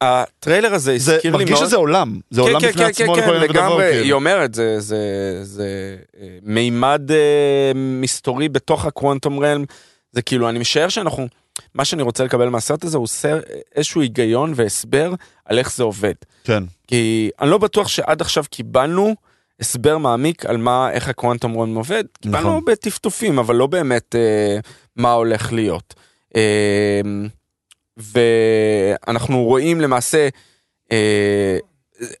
הטריילר 0.00 0.74
הזה 0.74 0.98
זה 0.98 1.14
הזכיר 1.14 1.36
לי 1.36 1.44
מאוד. 1.44 1.50
מרגיש 1.50 1.66
שזה 1.66 1.76
עולם, 1.76 2.20
זה 2.30 2.40
עולם 2.40 2.60
כן, 2.60 2.68
בפני 2.68 2.82
כן, 2.82 2.90
עצמו 2.90 3.14
כן, 3.14 3.22
לכל 3.22 3.34
כן, 3.34 3.40
לגמרי. 3.40 3.84
היא 3.84 4.12
אומרת, 4.12 4.54
זה, 4.54 4.80
זה, 4.80 4.98
זה 5.42 5.96
אה, 6.20 6.28
מימד 6.42 7.10
אה, 7.10 7.72
מסתורי 7.74 8.48
בתוך 8.48 8.86
הקוונטום 8.86 9.38
רלם, 9.40 9.64
זה 10.12 10.22
כאילו, 10.22 10.48
אני 10.48 10.58
משער 10.58 10.88
שאנחנו, 10.88 11.28
מה 11.74 11.84
שאני 11.84 12.02
רוצה 12.02 12.24
לקבל 12.24 12.48
מהסרט 12.48 12.84
הזה 12.84 12.98
הוא 12.98 13.06
סר, 13.06 13.40
איזשהו 13.74 14.00
היגיון 14.00 14.52
והסבר 14.56 15.12
על 15.44 15.58
איך 15.58 15.76
זה 15.76 15.82
עובד. 15.82 16.14
כן, 16.44 16.62
כי 16.86 17.30
אני 17.40 17.50
לא 17.50 17.58
בטוח 17.58 17.88
שעד 17.88 18.20
עכשיו 18.20 18.44
קיבלנו 18.50 19.14
הסבר 19.60 19.98
מעמיק 19.98 20.46
על 20.46 20.56
מה, 20.56 20.90
איך 20.90 21.08
הקוונטום 21.08 21.60
רלם 21.60 21.74
עובד, 21.74 22.04
קיבלנו 22.20 22.48
נכון. 22.48 22.64
בטפטופים, 22.64 23.38
אבל 23.38 23.56
לא 23.56 23.66
באמת 23.66 24.14
אה, 24.14 24.58
מה 24.96 25.12
הולך 25.12 25.52
להיות. 25.52 25.94
אה, 26.36 27.00
ואנחנו 27.96 29.44
רואים 29.44 29.80
למעשה, 29.80 30.28
אה, 30.92 31.58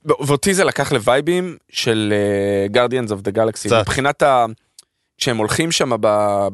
ואותי 0.04 0.54
זה 0.54 0.64
לקח 0.64 0.92
לווייבים 0.92 1.56
של 1.70 2.12
uh, 2.70 2.76
Guardians 2.76 3.08
of 3.10 3.28
the 3.28 3.36
Galaxy, 3.36 3.52
קצת. 3.52 3.80
מבחינת 3.80 4.22
ה... 4.22 4.46
כשהם 5.18 5.36
הולכים 5.36 5.72
שם 5.72 5.90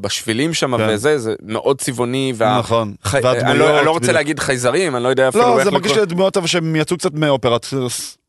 בשבילים 0.00 0.54
שם 0.54 0.76
כן. 0.78 0.86
וזה, 0.88 1.18
זה 1.18 1.34
מאוד 1.42 1.80
צבעוני. 1.80 2.32
וה... 2.36 2.58
נכון. 2.58 2.94
אני, 3.14 3.20
והדמויות, 3.24 3.58
לא, 3.58 3.78
אני 3.78 3.86
לא 3.86 3.90
רוצה 3.90 4.02
בדיוק. 4.02 4.14
להגיד 4.14 4.38
חייזרים, 4.38 4.96
אני 4.96 5.04
לא 5.04 5.08
יודע 5.08 5.28
אפילו 5.28 5.44
לא, 5.44 5.54
איך 5.56 5.64
זה 5.64 5.70
מרגיש 5.70 5.92
לקרוא. 5.92 6.06
לי 6.06 6.14
דמויות 6.14 6.36
אבל 6.36 6.46
שהם 6.46 6.76
יצאו 6.76 6.96
קצת 6.96 7.14
מאופרת. 7.14 7.66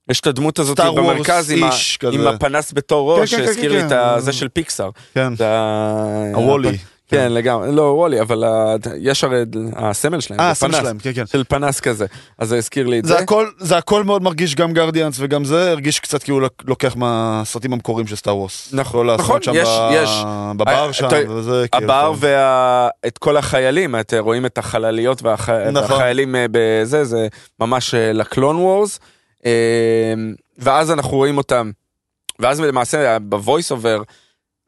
יש 0.09 0.19
את 0.19 0.27
הדמות 0.27 0.59
הזאת 0.59 0.79
במרכז 0.79 1.51
עם, 1.51 1.63
ה... 1.63 1.69
עם 2.11 2.27
הפנס 2.27 2.73
בתור 2.73 3.19
ראש, 3.19 3.33
כן, 3.35 3.37
כן, 3.41 3.45
שהזכיר 3.45 3.71
כן, 3.71 3.77
לי 3.77 3.83
את 3.83 3.89
כן. 3.89 3.95
ה- 3.97 4.19
זה 4.19 4.33
של 4.33 4.47
פיקסאר. 4.47 4.89
כן, 5.13 5.33
הוולי. 6.33 6.77
כן, 7.11 7.31
לגמרי, 7.33 7.71
לא 7.71 7.81
וולי, 7.81 8.21
אבל 8.21 8.43
יש 8.99 9.23
הרי 9.23 9.43
הסמל 9.75 10.19
שלהם, 10.19 10.39
אה, 10.39 10.49
הסמל 10.49 10.71
שלהם, 10.71 10.97
כן, 10.99 11.11
כן. 11.15 11.25
של 11.27 11.43
פנס 11.43 11.79
כזה, 11.79 12.05
אז 12.37 12.49
זה 12.49 12.57
הזכיר 12.57 12.87
לי 12.87 12.99
את 12.99 13.05
זה. 13.05 13.13
זה 13.59 13.77
הכל, 13.77 14.03
מאוד 14.03 14.23
מרגיש 14.23 14.55
גם 14.55 14.73
גרדיאנס 14.73 15.15
וגם 15.19 15.45
זה 15.45 15.71
הרגיש 15.71 15.99
קצת 15.99 16.23
כאילו 16.23 16.39
לוק- 16.39 16.63
לוקח 16.67 16.95
מהסרטים 16.95 17.73
המקוריים 17.73 18.07
של 18.07 18.15
סטאר 18.15 18.37
וורס. 18.37 18.69
נכון, 18.73 19.07
נכון, 19.07 19.41
יש- 19.53 19.67
ב- 19.69 19.91
יש. 19.93 20.09
בבר 20.57 20.87
אה, 20.87 20.93
שם 20.93 21.07
וזה 21.29 21.65
כאילו. 21.71 21.93
הבר 21.93 22.13
ואת 22.19 23.17
כל 23.17 23.37
החיילים, 23.37 23.95
את 23.95 24.13
רואים 24.19 24.45
את 24.45 24.57
החלליות 24.57 25.21
והח- 25.23 25.49
נכון. 25.49 25.91
והחיילים 25.91 26.35
אה, 26.35 26.45
בזה, 26.51 27.03
זה 27.03 27.27
ממש 27.59 27.93
אה, 27.95 28.13
ל 28.13 28.20
Clone 28.20 28.55
Wars. 28.55 28.99
ואז 30.57 30.91
אנחנו 30.91 31.17
רואים 31.17 31.37
אותם, 31.37 31.71
ואז 32.39 32.59
למעשה 32.61 33.17
ב 33.19 33.28
voice 33.28 33.71
over, 33.71 34.01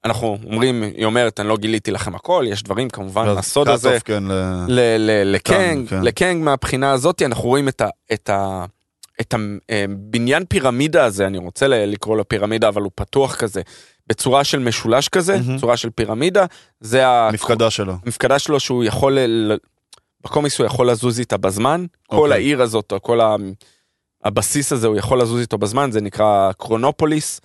אנחנו 0.05 0.37
אומרים, 0.45 0.83
היא 0.83 1.05
אומרת, 1.05 1.39
אני 1.39 1.47
לא 1.47 1.57
גיליתי 1.57 1.91
לכם 1.91 2.15
הכל, 2.15 2.45
יש 2.47 2.63
דברים 2.63 2.89
כמובן, 2.89 3.27
הסוד 3.27 3.69
הזה. 3.69 3.97
כן, 4.05 4.23
לקנג, 5.25 5.89
כן. 5.89 6.01
לקנג 6.03 6.43
מהבחינה 6.43 6.91
הזאת 6.91 7.21
אנחנו 7.21 7.43
רואים 7.49 7.67
את 7.67 7.81
ה... 7.81 7.87
את 8.13 8.29
ה 8.29 8.65
את 9.21 9.33
הבניין 9.33 10.45
פירמידה 10.49 11.05
הזה, 11.05 11.27
אני 11.27 11.37
רוצה 11.37 11.67
לקרוא 11.67 12.17
לו 12.17 12.27
פירמידה, 12.29 12.67
אבל 12.67 12.81
הוא 12.81 12.91
פתוח 12.95 13.35
כזה, 13.35 13.61
בצורה 14.07 14.43
של 14.43 14.59
משולש 14.59 15.07
כזה, 15.07 15.37
מהמם. 15.37 15.57
צורה 15.57 15.77
של 15.77 15.89
פירמידה, 15.89 16.45
זה 16.79 17.07
המפקדה 17.07 17.69
שלו. 17.69 17.93
המפקדה 18.05 18.39
שלו 18.39 18.59
שהוא 18.59 18.83
יכול, 18.83 19.17
בקומיקס 20.23 20.59
הוא 20.59 20.65
יכול 20.65 20.89
לזוז 20.89 21.19
איתה 21.19 21.37
בזמן, 21.37 21.85
כל 22.07 22.15
אוקיי. 22.17 22.33
העיר 22.33 22.61
הזאת, 22.61 22.93
כל 23.01 23.21
ה- 23.21 23.35
הבסיס 24.23 24.73
הזה, 24.73 24.87
הוא 24.87 24.97
יכול 24.97 25.21
לזוז 25.21 25.39
איתו 25.41 25.57
בזמן, 25.57 25.91
זה 25.91 26.01
נקרא 26.01 26.51
קרונופוליס, 26.57 27.41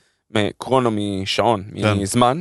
קרונו 0.58 0.90
משעון, 0.92 1.64
כן. 1.82 1.94
מזמן, 1.94 2.40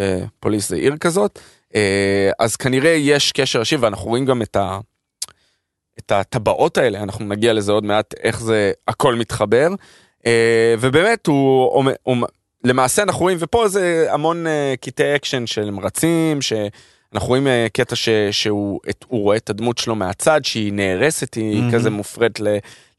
ופוליס 0.00 0.68
זה 0.68 0.76
עיר 0.76 0.96
כזאת, 0.96 1.38
אה, 1.74 2.30
אז 2.38 2.56
כנראה 2.56 2.90
יש 2.90 3.32
קשר 3.32 3.60
ישיר, 3.60 3.78
ואנחנו 3.82 4.08
רואים 4.08 4.24
גם 4.24 4.42
את 4.42 4.56
ה... 4.56 4.78
את 5.98 6.12
הטבעות 6.12 6.78
האלה, 6.78 7.02
אנחנו 7.02 7.24
נגיע 7.24 7.52
לזה 7.52 7.72
עוד 7.72 7.84
מעט, 7.84 8.14
איך 8.22 8.40
זה 8.40 8.72
הכל 8.88 9.14
מתחבר. 9.14 9.68
אה, 10.26 10.74
ובאמת 10.80 11.26
הוא, 11.26 11.70
הוא, 11.72 11.84
הוא 12.02 12.16
למעשה 12.64 13.02
אנחנו 13.02 13.20
רואים, 13.20 13.38
ופה 13.40 13.68
זה 13.68 14.06
המון 14.10 14.46
אה, 14.46 14.74
קטעי 14.80 15.16
אקשן 15.16 15.46
של 15.46 15.70
רצים, 15.82 16.42
שאנחנו 16.42 17.28
רואים 17.28 17.46
קטע 17.72 17.96
ש, 17.96 18.08
שהוא 18.30 18.80
את, 18.90 19.04
רואה 19.08 19.36
את 19.36 19.50
הדמות 19.50 19.78
שלו 19.78 19.94
מהצד, 19.94 20.44
שהיא 20.44 20.72
נהרסת, 20.72 21.34
היא 21.34 21.60
מהמם. 21.60 21.72
כזה 21.72 21.90
מופרית 21.90 22.40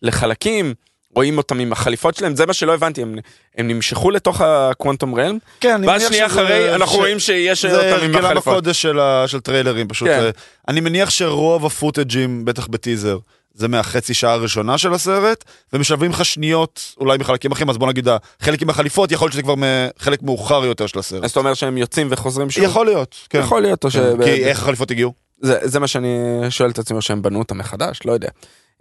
לחלקים. 0.01 0.74
רואים 1.16 1.38
אותם 1.38 1.60
עם 1.60 1.72
החליפות 1.72 2.16
שלהם, 2.16 2.36
זה 2.36 2.46
מה 2.46 2.54
שלא 2.54 2.74
הבנתי, 2.74 3.01
הם, 3.01 3.16
הם 3.58 3.68
נמשכו 3.68 4.12
לתוך 4.12 4.42
הקוונטום 4.42 5.16
רלם, 5.16 5.38
כן, 5.60 5.82
ואז 5.88 6.08
שנייה 6.08 6.25
אחרי 6.25 6.75
אנחנו 6.75 6.94
ש- 6.96 6.98
רואים 6.98 7.20
שיש 7.20 7.66
זה 7.66 7.75
אותם 7.75 8.04
עם 8.06 8.16
הרגלם 8.16 8.25
החליפות. 8.25 8.54
הקודש 8.54 8.82
של 8.82 9.00
ה- 9.00 9.24
של 9.28 9.39
טריילרים 9.39 9.88
פשוט. 9.88 10.08
כן. 10.08 10.20
אה, 10.20 10.30
אני 10.68 10.80
מניח 10.82 11.10
שרוב 11.10 11.66
הפוטג'ים, 11.66 12.46
בטח 12.46 12.68
בטיזר, 12.68 13.18
זה 13.54 13.68
מהחצי 13.68 14.13
שעה 14.13 14.34
הראשונה 14.34 14.78
של 14.78 14.94
הסרט, 14.94 15.44
ומשלבים 15.74 16.12
לך 16.12 16.25
שניות 16.25 16.96
אולי 17.00 17.18
מחלקים 17.18 17.51
אחרים, 17.51 17.70
אז 17.70 17.78
בוא 17.78 17.88
נגיד 17.88 18.08
החלק 18.42 18.62
עם 18.62 18.70
החליפות, 18.70 19.12
יכול 19.12 19.25
להיות 19.25 19.34
שזה 19.34 19.42
כבר 19.42 19.54
חלק 20.00 20.22
מאוחר 20.24 20.66
יותר 20.66 20.88
של 20.88 21.00
הסרט. 21.00 21.24
אז 21.24 21.32
אתה 21.32 21.39
אומר 21.39 21.54
שהם 21.54 21.78
יוצאים 21.78 22.08
וחוזרים 22.12 22.50
שוב? 22.50 22.63
יכול 22.63 22.86
להיות, 22.86 23.16
כן. 23.30 23.39
יכול 23.39 23.62
להיות, 23.62 23.84
או 23.84 23.92
ש... 23.92 23.96
כן. 23.96 24.24
כי 24.24 24.44
איך 24.46 24.60
החליפות 24.62 24.92
הגיעו? 24.92 25.13
זה, 25.41 25.60
זה 25.63 25.79
מה 25.79 25.88
שאני 25.88 26.08
שואל 26.50 26.69
את 26.69 26.79
עצמי, 26.79 26.98
או 26.98 27.01
שהם 27.01 27.22
בנו 27.22 27.39
אותם 27.39 27.58
מחדש, 27.58 28.00
לא 28.05 28.12
יודע. 28.12 28.29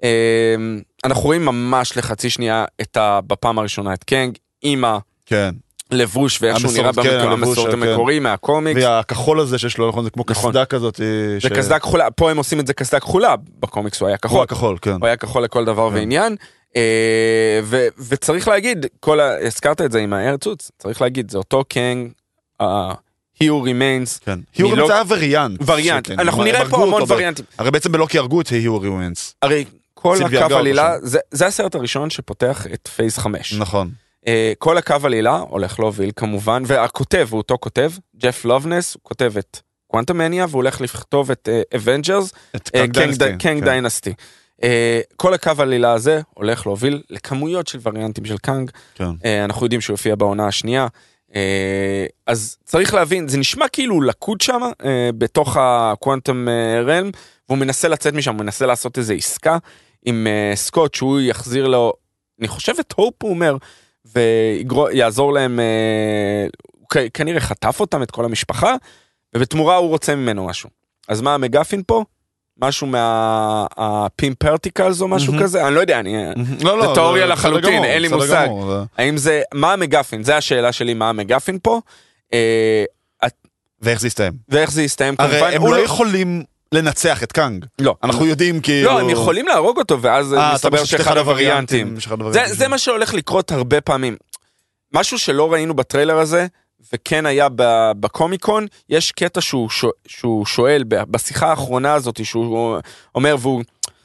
אמ, 0.02 0.08
אנחנו 1.04 1.22
רואים 1.22 1.44
ממש 1.44 1.96
לחצי 1.96 2.30
שנייה 2.30 2.64
את 2.80 2.96
ה... 2.96 3.20
בפעם 3.26 3.58
הראשונה 3.58 3.94
את 3.94 4.04
קנג, 4.04 4.38
עם 4.62 4.84
כן. 5.26 5.50
הלבוש 5.90 6.42
ואיך 6.42 6.60
שהוא 6.60 6.72
נראה 6.72 6.92
כן, 6.92 7.02
במקור, 7.02 7.12
הלבוש, 7.30 7.48
המסורת 7.48 7.74
כן. 7.74 7.82
המקורי 7.82 8.18
מהקומיקס. 8.18 8.80
והכחול 8.82 9.40
הזה 9.40 9.58
שיש 9.58 9.78
לו, 9.78 9.88
נכון, 9.88 10.04
זה 10.04 10.10
כמו 10.10 10.24
נכון. 10.30 10.50
קסדה 10.50 10.64
כזאת. 10.64 11.00
אה, 11.00 11.06
זה 11.42 11.48
ש- 11.48 11.52
קסדה 11.52 11.78
כחולה, 11.78 12.10
פה 12.10 12.30
הם 12.30 12.36
עושים 12.36 12.60
את 12.60 12.66
זה 12.66 12.74
קסדה 12.74 13.00
כחולה, 13.00 13.34
בקומיקס 13.60 14.00
הוא 14.00 14.06
היה 14.06 14.16
הוא 14.16 14.28
כחול. 14.30 14.42
הכחול, 14.42 14.78
כן. 14.82 14.90
הוא 15.00 15.06
היה 15.06 15.16
כחול 15.16 15.44
לכל 15.44 15.64
דבר 15.64 15.88
כן. 15.90 15.94
ועניין. 15.94 16.36
אה, 16.76 17.60
ו- 17.62 17.86
וצריך 18.08 18.48
להגיד, 18.48 18.86
כל 19.00 19.20
ה... 19.20 19.46
הזכרת 19.46 19.80
את 19.80 19.92
זה 19.92 19.98
עם 19.98 20.12
הארצוץ, 20.12 20.70
צריך 20.78 21.02
להגיד, 21.02 21.30
זה 21.30 21.38
אותו 21.38 21.64
קנג, 21.68 22.08
ה- 22.62 22.92
he 23.42 23.46
who 23.46 23.64
remains, 23.64 24.24
כן. 24.24 24.38
היורי 24.54 24.74
מלוק- 24.74 24.86
זה 24.88 24.94
היה 24.94 25.02
וריאנט. 25.08 25.60
וריאנט, 25.66 26.10
אנחנו 26.10 26.44
נראה 26.44 26.68
פה 26.70 26.82
המון 26.82 27.02
וריאנטים. 27.08 27.44
הרי 27.58 27.70
בעצם 27.70 27.92
בלוקי 27.92 28.18
הרגו 28.18 28.40
את 28.40 28.48
he 28.48 28.88
who 28.88 29.01
remains. 29.01 29.34
הרי 29.42 29.64
כל 29.94 30.16
הקו 30.24 30.56
עלילה. 30.56 30.94
זה, 31.30 31.46
הסרט 31.46 31.74
הראשון 31.74 32.10
שפותח 32.10 32.66
את 32.74 32.88
phase 32.96 33.18
5. 33.18 33.52
נכון. 33.54 33.90
אה, 34.26 34.52
כל 34.58 34.78
הקו 34.78 34.94
עלילה 35.02 35.36
הולך 35.48 35.80
להוביל 35.80 36.10
כמובן, 36.16 36.62
והכותב 36.66 37.28
הוא 37.30 37.38
אותו 37.38 37.56
כותב, 37.60 37.90
ג'ף 38.16 38.44
לבנס, 38.44 38.94
הוא 38.94 39.00
כותב 39.02 39.32
את 39.38 39.60
Quantumania, 39.86 40.44
והוא 40.48 40.58
הולך 40.62 40.80
לכתוב 40.80 41.30
את 41.30 41.48
Avengers, 41.76 42.32
Kang. 43.38 43.64
Dynasty. 43.64 44.12
כל 45.16 45.34
הקו 45.34 45.50
העלילה 45.58 45.92
הזה 45.92 46.20
הולך 46.34 46.66
להוביל 46.66 47.02
לכמויות 47.10 47.66
של 47.66 47.78
וריאנטים 47.82 48.24
של 48.24 48.38
קאנג, 48.38 48.70
כן. 48.94 49.04
אה, 49.24 49.44
אנחנו 49.44 49.66
יודעים 49.66 49.80
שהוא 49.80 49.94
יופיע 49.94 50.14
בעונה 50.14 50.46
השנייה. 50.46 50.86
אה, 51.34 52.06
אז 52.26 52.56
צריך 52.64 52.94
להבין, 52.94 53.28
זה 53.28 53.38
נשמע 53.38 53.68
כאילו 53.68 54.00
לכוד 54.00 54.40
שם, 54.40 54.60
אה, 54.84 55.10
בתוך 55.18 55.56
ה 55.60 55.71
Quantum 55.71 56.48
Realm, 56.84 57.10
והוא 57.48 57.58
מנסה 57.58 57.88
לצאת 57.88 58.14
משם, 58.14 58.32
הוא 58.32 58.40
מנסה 58.40 58.66
לעשות 58.66 58.98
איזה 58.98 59.14
עסקה 59.14 59.58
עם 60.04 60.26
אה, 60.26 60.56
סקוט, 60.56 60.94
שהוא 60.94 61.20
יחזיר 61.20 61.68
לו, 61.68 61.92
אני 62.40 62.48
חושב 62.48 62.72
את 62.80 62.94
הופ 62.96 63.14
הוא 63.22 63.30
אומר, 63.30 63.56
ויעזור 64.04 65.32
להם, 65.32 65.60
אה, 65.60 66.46
הוא 66.72 66.86
כנראה 67.14 67.40
חטף 67.40 67.80
אותם, 67.80 68.02
את 68.02 68.10
כל 68.10 68.24
המשפחה, 68.24 68.74
ובתמורה 69.36 69.76
הוא 69.76 69.88
רוצה 69.88 70.14
ממנו 70.14 70.46
משהו. 70.46 70.70
אז 71.08 71.20
מה 71.20 71.34
ה 71.34 71.39
MacGuffin 71.39 71.82
פה? 71.86 72.04
משהו 72.60 72.86
מה 72.86 73.45
Pym 73.45 74.34
Particles 74.34 75.00
או 75.00 75.08
משהו. 75.08 75.34
כזה? 75.40 75.66
אני 75.66 75.74
לא 75.74 75.80
יודע, 75.80 76.00
אני... 76.00 76.16
לא, 76.64 76.78
לא, 76.78 76.86
זה 76.86 76.94
תיאוריה 76.94 77.26
לחלוטין, 77.26 77.84
אין 77.84 78.02
לי 78.02 78.08
מושג. 78.08 78.48
האם 78.98 79.16
זה, 79.16 79.42
מה 79.54 79.72
ה 79.72 79.77
MacGuffin? 79.77 80.22
זה 80.22 80.36
השאלה 80.36 80.72
שלי, 80.72 80.94
מה 80.94 81.08
ה 81.08 81.13
MacGuffin 81.13 81.58
פה? 81.62 81.80
אה, 82.32 82.84
ואיך 83.82 84.00
זה 84.00 84.06
יסתיים? 84.06 84.32
ואיך 84.48 84.70
זה 84.70 84.82
יסתיים 84.82 85.16
כמובן? 85.16 85.34
הרי 85.34 85.54
הם 85.54 85.62
הוא 85.62 85.70
לא 85.70 85.80
יכולים 85.80 86.44
לנצח 86.72 87.22
את 87.22 87.32
קאנג. 87.32 87.64
לא. 87.78 87.94
אנחנו 88.02 88.26
יודעים 88.26 88.60
כאילו... 88.60 88.90
לא, 88.90 89.00
הם 89.00 89.10
יכולים 89.10 89.48
להרוג 89.48 89.78
אותו, 89.78 90.02
ואז 90.02 90.34
אה, 90.34 90.54
מסתבר 90.54 90.84
שאחד 90.84 91.16
הווריאנטים. 91.16 91.96
זה 92.46 92.68
מה 92.68 92.78
שהולך 92.78 93.14
לקרות 93.14 93.52
הרבה 93.52 93.80
פעמים. 93.80 94.16
משהו 94.94 95.18
שלא 95.18 95.52
ראינו 95.52 95.74
בטריילר 95.74 96.18
הזה, 96.18 96.46
וכן 96.92 97.26
היה 97.26 97.48
בקומיקון, 98.00 98.66
יש 98.88 99.12
קטע 99.12 99.40
שהוא, 99.40 99.68
שהוא 100.06 100.46
שואל 100.46 100.84
בשיחה 100.88 101.50
האחרונה 101.50 101.94
הזאת, 101.94 102.24
שהוא 102.24 102.78
אומר, 103.14 103.36
והוא, 103.38 103.62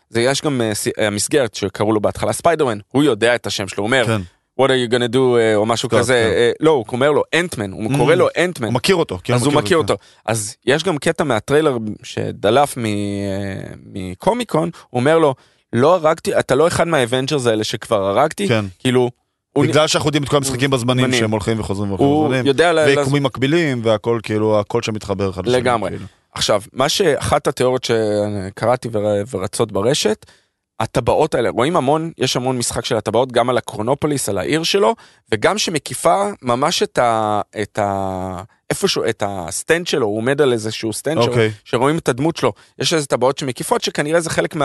זה 0.10 0.22
יש 0.22 0.42
גם 0.42 0.62
אה, 0.62 0.72
אה, 1.00 1.10
מסגרת 1.10 1.56
שקראו 1.56 1.92
לו 1.92 2.02
בהתחלה 2.02 2.34
ספיידרמן, 2.34 2.78
הוא 2.88 3.04
יודע 3.04 3.36
את 3.36 3.48
השם 3.48 3.68
שלו, 3.68 3.78
הוא 3.84 3.86
אומר, 3.86 4.06
כן. 4.06 4.22
what 4.62 4.66
are 4.70 4.90
you 4.90 4.94
gonna 4.94 5.14
do, 5.14 5.18
אה, 5.38 5.56
או 5.56 5.66
משהו 5.66 5.90
טוב, 5.90 6.00
כזה, 6.00 6.52
כן. 6.60 6.66
לא, 6.66 6.72
הוא 6.72 6.86
אומר 6.92 7.12
לו 7.12 7.24
אנטמן, 7.36 7.72
הוא 7.72 7.92
Mm. 7.92 7.98
קורא 7.98 8.16
לו 8.16 8.28
אנטמן. 8.38 8.68
הוא 8.68 8.74
מכיר 8.74 8.96
אותו. 8.96 9.20
כן, 9.24 9.34
אז 9.34 9.46
הוא 9.46 9.54
מכיר 9.54 9.78
אותו. 9.78 9.94
אז 10.26 10.56
יש 10.66 10.84
גם 10.84 10.98
קטע 10.98 11.24
מהטריילר 11.24 11.78
שדלף 12.04 12.78
מקומיקון, 13.86 14.70
הוא 14.90 15.00
אומר 15.00 15.20
לו, 15.20 15.36
לא 15.74 15.96
הרגתי, 15.96 16.40
אתה 16.40 16.56
לא 16.56 16.68
אחד 16.68 16.88
מה 16.88 17.00
Avengers 17.00 17.48
האלה 17.48 17.64
שכבר 17.64 18.06
הרגתי, 18.08 18.48
כן. 18.48 18.66
כאילו, 18.80 19.12
בגלל 19.58 19.88
שאנחנו 19.88 20.08
יודעים 20.08 20.24
את 20.24 20.30
כל 20.30 20.38
המשחקים 20.38 20.70
בזמנים 20.70 21.06
זמנים. 21.06 21.20
שהם 21.20 21.32
הולכים 21.32 21.60
וחוזרים 21.60 21.92
וחוזרים. 21.92 22.46
ויקומים 22.88 23.24
מקבילים 23.24 23.82
והכל 23.84 24.20
כאילו 24.24 24.60
הכל 24.60 24.82
שם 24.82 24.94
מתחבר 24.94 25.30
אחד 25.30 25.46
לשני. 25.48 25.58
לגמרי. 25.62 25.90
כאילו. 25.90 26.06
עכשיו, 26.32 26.62
מה 26.74 26.90
שאחת 26.90 27.48
התיאוריות 27.48 27.84
שקראתי 27.84 28.90
ור- 28.92 29.24
ורצות 29.32 29.72
ברשת, 29.72 30.26
הטבעות 30.80 31.36
האלה, 31.36 31.50
רואים 31.50 31.78
המון, 31.78 32.12
יש 32.18 32.36
המון 32.36 32.58
משחק 32.58 32.86
של 32.86 32.96
הטבעות, 32.98 33.32
גם 33.32 33.50
על 33.50 33.58
הקרונופוליס, 33.58 34.30
על 34.30 34.38
העיר 34.38 34.64
שלו, 34.64 34.96
וגם 35.32 35.58
שמקיפה 35.58 36.30
ממש 36.42 36.84
את 36.84 36.98
ה... 36.98 37.42
את 37.62 37.80
ה... 37.80 38.42
איפשהו, 38.70 39.04
את 39.10 39.24
הסטנד 39.26 39.88
שלו, 39.88 40.06
הוא 40.06 40.18
עומד 40.18 40.42
על 40.42 40.54
איזשהו 40.54 40.94
סטנד 40.94 41.22
שלו, 41.22 41.32
אוקיי. 41.32 41.52
שרואים 41.64 41.98
את 41.98 42.10
הדמות 42.10 42.38
שלו. 42.38 42.54
יש 42.80 42.94
איזה 42.94 43.08
טבעות 43.08 43.38
שמקיפות, 43.38 43.82
שכנראה 43.84 44.20
זה 44.20 44.30
חלק 44.30 44.56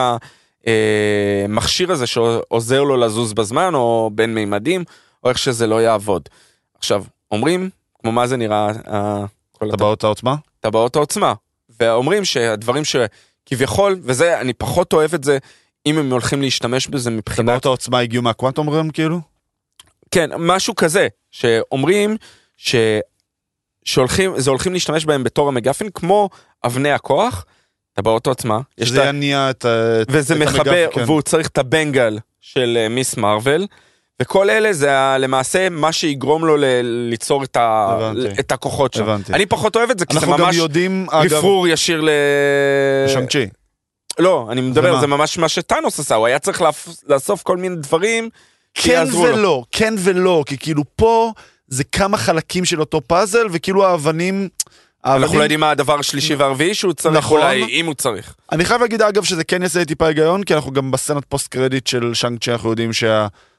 מהמכשיר 1.48 1.92
הזה 1.92 2.06
שעוזר 2.06 2.82
לו 2.82 2.96
לזוז 2.96 3.32
בזמן, 3.32 3.75
או 3.75 4.10
בין 4.14 4.34
מימדים, 4.34 4.84
או 5.25 5.28
איך 5.28 5.38
שזה 5.38 5.66
לא 5.66 5.82
יעבוד. 5.82 6.28
עכשיו, 6.78 7.04
אומרים, 7.30 7.70
כמו 7.98 8.12
מה 8.12 8.26
זה 8.26 8.37
נראה, 8.37 8.68
טבעות 9.70 10.04
העוצמה? 10.04 10.34
טבעות 10.60 10.96
העוצמה. 10.96 11.34
ואומרים 11.80 12.25
שהדברים 12.25 12.82
שכביכול, 12.84 14.00
וזה, 14.02 14.40
אני 14.40 14.52
פחות 14.52 14.92
אוהב 14.92 15.14
את 15.14 15.25
זה, 15.25 15.38
אם 15.87 15.98
הם 15.98 16.12
הולכים 16.12 16.42
להשתמש 16.42 16.87
בזה 16.87 17.10
מבחינת... 17.10 17.48
טבעות 17.48 17.66
העוצמה 17.66 17.98
הגיעו 17.98 18.22
מהקוונטום 18.22 18.70
רם 18.70 18.90
כאילו? 18.90 19.20
כן, 20.10 20.30
משהו 20.38 20.76
כזה, 20.76 21.08
שאומרים 21.30 22.16
ש... 22.56 22.75
שהולכים, 23.84 24.40
זה 24.40 24.50
הולכים 24.50 24.72
להשתמש 24.72 25.04
בהם 25.04 25.25
בתור 25.25 25.48
המגפין, 25.48 25.90
כמו 25.94 26.28
אבני 26.64 26.92
הכוח, 26.92 27.44
טבעות 27.99 28.26
העוצמה. 28.26 28.61
יש 28.78 28.88
שזה 28.88 29.02
יניע 29.05 29.50
את 29.50 29.64
ה... 29.64 30.02
וזה 30.09 30.35
את 30.35 30.40
מחבר, 30.40 30.71
המגף, 30.71 30.95
כן. 30.95 31.02
והוא 31.07 31.23
צריך 31.23 31.49
את 31.49 31.59
הבנגל 31.59 32.19
של 32.40 32.78
אה, 32.81 32.88
מיס 32.88 33.17
מרוויל. 33.17 33.67
וכל 34.23 34.50
אלה 34.50 34.73
זה 34.73 34.90
למעשה 35.19 35.69
מה 35.69 35.93
שיגרום 35.93 36.45
לו 36.45 36.57
ל- 36.57 36.64
ליצור 37.11 37.45
את, 37.45 37.57
ה... 37.57 37.88
הבנתי. 37.90 38.40
את 38.40 38.52
הכוחות 38.52 38.95
שלו. 38.95 39.05
הבנתי. 39.05 39.33
אני 39.33 39.47
פחות 39.47 39.76
אוהב 39.76 39.90
את 39.90 39.99
זה, 39.99 40.07
כי 40.07 40.19
זה 40.19 40.26
ממש 40.26 40.57
יודעים, 40.57 41.07
אגב, 41.11 41.33
רפרור 41.33 41.69
ישיר 41.69 42.00
ל... 42.00 42.11
בשאנג-צ'י. 43.07 43.47
לא, 44.19 44.49
אני 44.50 44.61
מדבר, 44.61 44.90
ומה? 44.90 45.00
זה 45.00 45.07
ממש 45.07 45.38
מה 45.38 45.49
שטאנוס 45.49 46.00
עשה, 46.00 46.14
הוא 46.14 46.26
היה 46.26 46.38
צריך 46.38 46.62
לאסוף 47.09 47.43
כל 47.43 47.57
מיני 47.57 47.76
דברים 47.76 48.28
כן 48.75 48.83
שיעזרו 48.83 49.26
לו. 49.26 49.35
ולא, 49.35 49.64
כן 49.73 49.95
ולא, 49.99 50.45
כי 50.47 50.59
כאילו 50.59 50.83
פה 50.97 51.33
זה 51.69 51.85
כמה 51.85 52.17
חלקים 52.17 52.64
של 52.64 52.81
אותו 52.81 53.00
פאזל, 53.07 53.47
וכאילו 53.52 53.87
האבנים... 53.87 54.49
אנחנו 55.12 55.23
האבנים- 55.25 55.38
לא 55.38 55.45
יודעים 55.45 55.61
מה 55.61 55.71
הדבר 55.71 55.99
השלישי 55.99 56.35
והרביעי 56.35 56.75
שהוא 56.75 56.93
צריך, 56.93 57.17
נכון. 57.17 57.41
אולי, 57.41 57.65
אם 57.65 57.87
הוא 57.87 57.95
צריך. 57.95 58.35
אני 58.53 58.65
חייב 58.65 58.81
להגיד 58.81 59.03
אגב 59.03 59.25
שזה 59.25 59.45
כן 59.45 59.62
יעשה 59.62 59.85
טיפה 59.85 60.07
היגיון, 60.07 60.43
כי 60.45 60.55
אנחנו 60.55 60.73
גם 60.73 60.91
בסצנת 60.91 61.25
פוסט 61.29 61.49
קרדיט 61.49 61.87
של 61.87 62.15
שאנג 62.15 62.38
צ'י 62.45 62.53
אנחנו 62.53 62.71
יודעים 62.71 62.91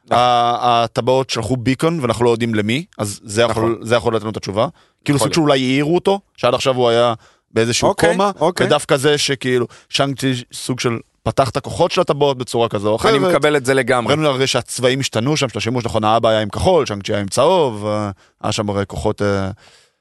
שהטבעות 0.09 1.29
שלחו 1.29 1.57
ביקון 1.57 1.99
ואנחנו 1.99 2.25
לא 2.25 2.29
יודעים 2.29 2.55
למי, 2.55 2.85
אז 2.97 3.19
זה 3.23 3.41
יכול, 3.41 3.77
נכון. 3.95 4.13
לתת 4.13 4.21
לנו 4.21 4.31
את 4.31 4.37
התשובה. 4.37 4.67
כאילו 5.05 5.19
סוג 5.19 5.33
שאולי 5.33 5.59
העירו 5.59 5.95
אותו, 5.95 6.19
שעד 6.37 6.53
עכשיו 6.53 6.75
הוא 6.75 6.89
היה 6.89 7.13
באיזשהו 7.51 7.87
אוקיי, 7.87 8.11
קומה, 8.11 8.31
אוקיי. 8.39 8.65
ודווקא 8.67 8.97
זה 8.97 9.17
שכאילו 9.17 9.67
שאנג 9.89 10.19
צ'י 10.19 10.33
סוג 10.53 10.79
של 10.79 10.97
פתח 11.23 11.49
את 11.49 11.57
הכוחות 11.57 11.91
של 11.91 12.01
הטבעות 12.01 12.37
בצורה 12.37 12.69
כזו 12.69 12.89
או 12.89 12.95
אחרת. 12.95 13.15
אני 13.15 13.29
מקבל 13.29 13.55
את 13.57 13.65
זה 13.65 13.73
לגמרי. 13.73 14.13
ראינו 14.13 14.27
הרי 14.29 14.47
שהצבעים 14.47 14.99
השתנו 14.99 15.37
שם, 15.37 15.49
של 15.49 15.57
השימוש 15.57 15.85
נכון, 15.85 16.03
האבא 16.03 16.29
היה 16.29 16.41
עם 16.41 16.49
כחול, 16.49 16.85
שאנג 16.85 17.03
צ'י 17.05 17.13
היה 17.13 17.21
עם 17.21 17.27
צהוב, 17.27 17.85
אה, 17.87 18.11
היה 18.43 18.51
שם 18.51 18.69
הרי 18.69 18.83
כוחות 18.87 19.21
אה, 19.21 19.49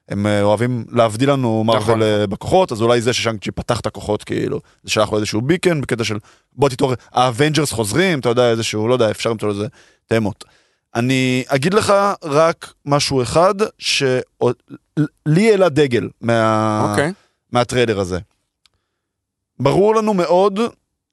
הם 0.09 0.27
אה, 0.27 0.43
אוהבים 0.43 0.85
להבדיל 0.91 1.31
לנו 1.31 1.63
נכון. 1.67 1.79
מרוויל 1.79 2.03
אה, 2.03 2.27
בכוחות, 2.27 2.71
אז 2.71 2.81
אולי 2.81 3.01
זה 3.01 3.13
ששאנג 3.13 3.43
צ'י 3.43 3.51
פתח 3.51 3.79
את 3.79 3.85
הכוחות, 3.85 4.23
כאילו, 4.23 4.59
זה 4.83 4.91
שלח 4.91 5.11
לו 5.11 5.17
איזשהו 5.17 5.41
beacon, 5.41 5.81
בקטע 5.81 6.03
של 6.03 6.17
בוא 6.53 6.69
תתעורר, 6.69 6.95
ה 7.11 7.18
Avengers 7.18 7.71
חוזרים, 7.71 8.19
אתה 8.19 8.29
יודע, 8.29 8.51
איזשהו, 8.51 8.87
לא 8.87 8.93
יודע, 8.93 9.11
אפשר 9.11 9.29
למצוא 9.29 9.49
לזה 9.49 9.67
תמות. 10.05 10.45
אני 10.95 11.43
אגיד 11.47 11.73
לך 11.73 11.93
רק 12.23 12.73
משהו 12.85 13.21
אחד, 13.21 13.55
שלי 13.77 15.51
העלה 15.51 15.69
דגל 15.69 16.09
מה... 16.21 16.87
אוקיי. 16.91 17.13
מהטריילר 17.51 17.99
הזה. 17.99 18.19
ברור 19.59 19.95
לנו 19.95 20.13
מאוד 20.13 20.59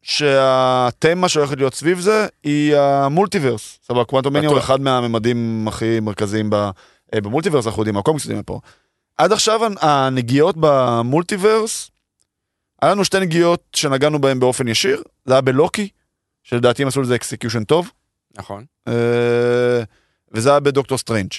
שהתמה 0.03 1.29
שהולכת 1.29 1.57
להיות 1.57 1.75
סביב 1.75 2.01
זה 2.01 2.27
היא 2.45 2.77
ה 2.77 2.85
multiverse. 2.85 3.79
סבבה, 3.87 4.05
Quantumania 4.05 4.49
הוא. 4.49 4.59
אחד 4.59 4.81
מהממדים 4.81 5.69
הכי 5.69 6.01
מרכזיים 6.01 6.51
ב- 6.51 6.71
אה, 7.15 7.21
ב 7.21 7.25
multiverse, 7.25 7.67
אנחנו 7.67 7.83
יודעים 7.83 7.95
מהקומיקס 7.95 8.25
יודעים 8.25 8.43
פה. 8.43 8.61
עד 9.19 9.33
עכשיו 9.33 9.61
הנגיעות 9.81 10.57
ב 10.61 10.72
multiverse, 10.72 11.91
היה 12.83 12.91
לנו 12.91 13.05
שתי 13.05 13.21
נגיעות 13.21 13.63
שנגענו 13.77 14.21
בהן 14.21 14.41
באופן 14.41 14.69
ישיר, 14.69 15.03
זה 15.25 15.35
היה 15.35 15.41
בלוקי, 15.41 15.89
שלדעתי 16.43 16.83
הם 16.83 16.89
עשו 16.89 17.03
לזה 17.03 17.15
execution 17.15 17.65
טוב, 17.65 17.91
נכון. 18.37 18.65
אה, 18.89 19.83
וזה 20.33 20.51
היה 20.51 20.61
בדוקטור 20.61 20.99
סטרנג'. 20.99 21.33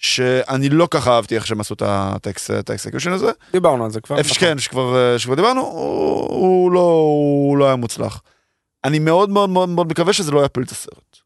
שאני 0.00 0.68
לא 0.68 0.88
ככה 0.90 1.16
אהבתי 1.16 1.34
איך 1.36 1.46
שהם 1.46 1.60
עשו 1.60 1.74
את 1.74 2.70
ה 2.70 2.74
execution 2.74 3.10
הזה. 3.12 3.30
דיברנו 3.52 3.84
על 3.84 3.90
זה 3.90 4.00
כבר. 4.00 4.18
איפה 4.18 4.26
נכון. 4.26 4.34
שכן, 4.34 4.58
שכבר, 4.58 4.96
אה, 4.96 5.18
שכבר 5.18 5.34
דיברנו, 5.34 5.60
הוא, 5.60 6.28
הוא, 6.28 6.72
לא, 6.72 6.80
הוא 6.80 7.56
לא 7.56 7.66
היה 7.66 7.76
מוצלח. 7.76 8.22
אני 8.84 8.98
מאוד 8.98 9.30
מאוד 9.30 9.50
מאוד 9.50 9.68
מאוד 9.68 9.86
מקווה 9.86 10.12
שזה 10.12 10.32
לא 10.32 10.44
יפיל 10.44 10.62
את 10.62 10.70
הסרט. 10.70 11.16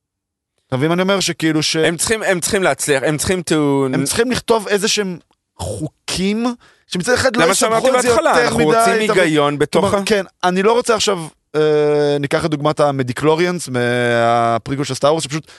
אתה 0.67 0.77
מבין 0.77 0.89
מה 0.89 0.95
אני 0.95 1.03
אומר? 1.03 1.21
שכאילו 1.21 1.63
ש... 1.63 1.77
הם 1.77 1.97
צריכים, 1.97 2.23
הם 2.23 2.41
צריכים 2.41 2.63
להצליח, 2.63 3.03
הם 3.07 3.17
צריכים 3.17 3.43
to... 3.51 3.55
הם 3.95 4.05
צריכים 4.05 4.31
לכתוב 4.31 4.69
איזה 4.69 4.89
שהם 4.89 5.19
חוקים, 5.59 6.47
שמצד 6.87 7.13
אחד 7.13 7.37
לא 7.37 7.45
יסבכו 7.51 7.97
את 7.97 8.03
זה 8.03 8.09
יותר 8.09 8.31
מדי. 8.31 8.43
אנחנו 8.43 8.65
רוצים? 8.65 9.11
היגיון 9.11 9.59
בתוך 9.59 9.95
ה... 9.95 10.03
כן, 10.07 10.25
אני 10.45 10.63
לא 10.63 10.73
רוצה 10.73 10.95
עכשיו, 10.95 11.19
אה, 11.57 12.17
ניקח 12.21 12.45
את 12.45 12.51
דוגמת 12.51 12.81
המדיקלוריאנס 12.81 13.69
מהפריגול 13.69 14.85
של 14.85 14.95
סטאר 14.95 15.11
וורס, 15.11 15.25
שפשוט 15.25 15.51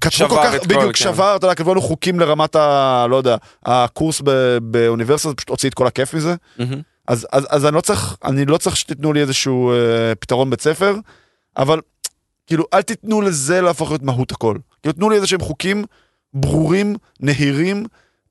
כתבו 0.00 0.28
כל 0.28 0.36
כך, 0.44 0.54
את 0.54 0.60
כל, 0.60 0.66
בדיוק, 0.66 0.84
כן. 0.84 0.92
שבר, 0.92 1.36
אתה 1.36 1.46
יודע, 1.46 1.54
כתבו 1.54 1.70
לנו 1.72 1.82
חוקים 1.82 2.20
לרמת 2.20 2.56
ה... 2.56 3.06
לא 3.10 3.16
יודע, 3.16 3.36
הקורס 3.66 4.20
ב- 4.24 4.58
באוניברסיטה, 4.60 5.28
זה 5.28 5.34
פשוט 5.34 5.48
הוציא 5.48 5.68
את 5.68 5.74
כל 5.74 5.86
הכיף 5.86 6.14
מזה. 6.14 6.34
מהמם. 6.58 6.80
אז, 7.08 7.26
אז, 7.32 7.46
אז 7.50 7.66
אני 7.66 7.74
לא 7.74 7.80
צריך, 7.80 8.16
אני 8.24 8.44
לא 8.44 8.58
צריך 8.58 8.76
שתיתנו 8.76 9.12
לי 9.12 9.20
איזשהו 9.20 9.72
אה, 9.72 10.14
פתרון 10.14 10.50
בית 10.50 10.60
ספר, 10.60 10.96
אבל 11.56 11.80
כאילו, 12.46 12.64
אל 12.74 12.82
תיתנו 12.82 13.20
לזה 13.20 13.60
להפוך 13.60 13.90
להיות 13.90 14.02
מהות 14.02 14.32
הכל. 14.32 14.56
כאילו, 14.82 14.92
תנו 14.92 15.10
לי 15.10 15.16
איזה 15.16 15.26
שהם 15.26 15.40
חוקים 15.40 15.84
ברורים, 16.34 16.96
נהירים, 17.20 17.86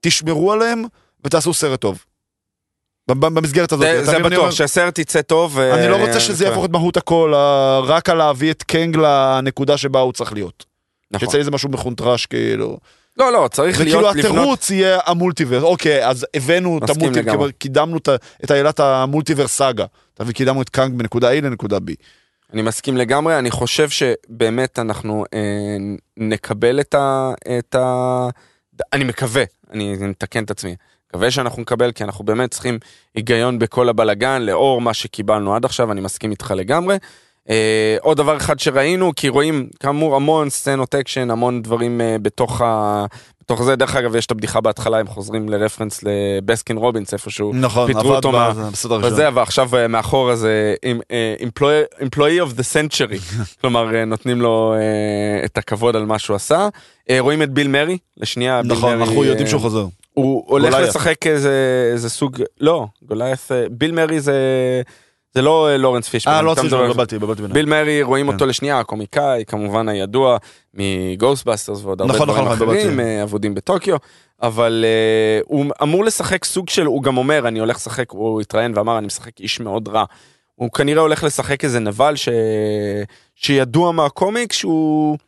תשמרו 0.06 0.52
עליהם 0.52 0.84
ותעשו 1.24 1.54
סרט 1.54 1.80
טוב. 1.80 2.04
במסגרת 3.08 3.72
הזאת. 3.72 3.84
זה- 3.86 4.04
זה 4.04 4.18
בטוח, 4.18 4.38
אומר? 4.38 4.50
שהסרט 4.50 4.98
יצא 4.98 5.22
טוב. 5.22 5.52
ו- 5.56 5.74
אני 5.74 5.88
לא 5.88 5.96
רוצה 5.96 6.20
שזה 6.20 6.44
כן. 6.44 6.50
יהפוך 6.50 6.64
את 6.64 6.70
מהות 6.70 6.96
הכל, 6.96 7.32
אה, 7.34 7.80
רק 7.80 8.08
על 8.08 8.16
להביא 8.18 8.50
את 8.50 8.62
קנג 8.62 8.96
לנקודה 8.96 9.76
שבה 9.76 10.00
הוא 10.00 10.12
צריך 10.12 10.32
להיות. 10.32 10.64
נכון. 11.10 11.28
שיצא 11.28 11.38
איזה 11.38 11.50
משהו 11.50 11.68
מחונטרש, 11.68 12.26
כאילו. 12.26 12.78
לא, 13.16 13.32
לא, 13.32 13.48
צריך 13.52 13.76
וכאילו 13.80 14.00
להיות, 14.00 14.16
לבנות... 14.16 14.30
התירוץ 14.34 14.70
יהיה 14.70 14.98
המולטיברס, 15.06 15.62
אוקיי, 15.62 16.06
אז 16.08 16.26
הבאנו 16.34 16.78
את 16.84 16.90
המולטיברס, 16.90 17.50
קידמנו 17.58 17.96
את 18.44 18.50
העלילת 18.50 18.80
ה 18.80 18.87
multiverse 18.87 19.52
saga. 19.56 19.84
אתה 20.14 20.22
מבין, 20.24 20.32
קידמנו 20.34 20.62
את 20.62 20.68
קאנג 20.68 20.98
בנקודה 20.98 21.32
A 21.32 21.34
לנקודה 21.34 21.76
B. 21.76 21.92
אני 22.52 22.62
מסכים 22.62 22.96
לגמרי, 22.96 23.38
אני 23.38 23.50
חושב 23.50 23.88
שבאמת 23.88 24.78
אנחנו 24.78 25.24
אה, 25.34 25.40
נקבל 26.16 26.80
את 26.80 26.94
ה... 26.94 27.32
את 27.58 27.74
ה... 27.74 28.28
אני 28.92 29.04
מקווה, 29.04 29.44
אני 29.70 29.96
מתקן 30.00 30.44
את 30.44 30.50
עצמי, 30.50 30.76
מקווה 31.08 31.30
שאנחנו 31.30 31.62
נקבל, 31.62 31.92
כי 31.92 32.04
אנחנו 32.04 32.24
באמת 32.24 32.50
צריכים 32.50 32.78
היגיון 33.14 33.58
בכל 33.58 33.88
הבלגן, 33.88 34.42
לאור 34.42 34.80
מה 34.80 34.94
שקיבלנו 34.94 35.54
עד 35.54 35.64
עכשיו, 35.64 35.92
אני 35.92 36.00
מסכים 36.00 36.30
איתך 36.30 36.54
לגמרי. 36.56 36.96
אה, 37.50 37.96
עוד 38.00 38.16
דבר 38.16 38.36
אחד 38.36 38.58
שראינו, 38.58 39.12
כי 39.16 39.28
רואים 39.28 39.68
כאמור 39.80 40.16
המון 40.16 40.50
סצנות 40.50 40.94
אקשן, 40.94 41.30
המון 41.30 41.62
דברים 41.62 42.00
אה, 42.00 42.16
בתוך 42.22 42.60
ה... 42.60 43.04
בתוך 43.44 43.62
זה, 43.62 43.76
דרך 43.76 43.96
אגב, 43.96 44.16
יש 44.16 44.26
את 44.26 44.30
הבדיחה 44.30 44.60
בהתחלה, 44.60 44.98
הם 44.98 45.06
חוזרים 45.06 45.48
לרפרנס 45.48 46.00
לבסקין 46.02 46.76
רובינס 46.76 47.12
איפשהו. 47.12 47.52
נכון, 47.54 47.86
פיטרו 47.86 48.14
אותו 48.14 48.32
מה- 48.32 48.52
בסדר. 48.72 48.98
וזה, 49.02 49.28
ועכשיו 49.34 49.76
אה, 49.76 49.88
מאחורה 49.88 50.36
זה 50.36 50.74
עם- 50.84 51.00
אה, 51.10 51.34
employee- 52.00 52.42
of 52.42 52.58
the 52.58 52.62
century, 52.62 53.18
כלומר 53.60 53.94
אה, 53.94 54.04
נותנים 54.04 54.40
לו 54.40 54.74
אה, 54.74 55.44
את 55.44 55.58
הכבוד 55.58 55.96
על 55.96 56.04
מה 56.06 56.18
שהוא 56.18 56.36
עשה. 56.36 56.68
אה, 57.10 57.16
רואים 57.20 57.42
את 57.42 57.50
ביל 57.50 57.68
מרי, 57.68 57.98
לשנייה, 58.16 58.60
נכון, 58.64 58.94
מרי, 58.94 59.02
אנחנו 59.08 59.24
יודעים 59.24 59.46
אה, 59.46 59.50
שהוא 59.50 59.60
חוזר. 59.60 59.86
הוא 60.14 60.44
הולך. 60.46 60.74
לשחק 60.74 61.26
איזה 61.26 61.52
איזה 61.92 62.10
סוג, 62.10 62.42
לא, 62.60 62.86
גוליית', 63.02 63.38
אה, 63.52 63.64
ביל 63.70 63.92
מרי 63.92 64.20
זה 64.20 64.36
זה 65.34 65.42
לא 65.42 65.68
אה, 65.68 65.76
לורנס 65.76 66.08
פישמן. 66.08 66.32
אה, 66.32 66.42
לא 66.42 66.52
אתה 66.52 66.60
רציתי, 66.60 66.74
מדבר- 66.76 66.86
בלבלתי, 66.88 67.18
בלבלתי 67.18 67.42
ביניהם. 67.42 67.54
ביל 67.54 67.66
מרי 67.66 68.02
רואים 68.02 68.26
כן. 68.26 68.32
אותו 68.32 68.46
לשנייה 68.46 68.78
הקומיקאי 68.80 69.44
כמובן 69.46 69.88
הידוע 69.88 70.36
מגוסטבאסטרס 70.74 71.84
ועוד 71.84 72.00
הרבה 72.00 72.14
נכון, 72.14 72.28
דברים 72.28 72.44
נכון, 72.44 72.56
נכון, 72.56 72.76
אחרים. 72.76 73.00
אה, 73.00 73.22
אבודים 73.22 73.54
בטוקיו 73.54 73.96
אבל 74.42 74.84
אה, 74.88 75.40
הוא 75.44 75.66
אמור 75.82 76.04
לשחק 76.04 76.44
סוג 76.44 76.68
של 76.68 76.86
הוא 76.86 77.02
גם 77.02 77.16
אומר 77.16 77.48
אני 77.48 77.58
הולך 77.58 77.76
לשחק 77.76 78.10
הוא 78.10 78.40
התראיין 78.40 78.72
ואמר 78.76 78.98
אני 78.98 79.06
משחק 79.06 79.40
איש 79.40 79.60
מאוד 79.60 79.88
רע. 79.88 80.04
הוא 80.54 80.70
כנראה 80.70 81.02
הולך 81.02 81.24
לשחק 81.24 81.64
איזה 81.64 81.78
נבל 81.80 82.16
ש... 82.16 82.28
שידוע 83.34 83.92
מהקומיק 83.92 84.52
שהוא 84.52 85.18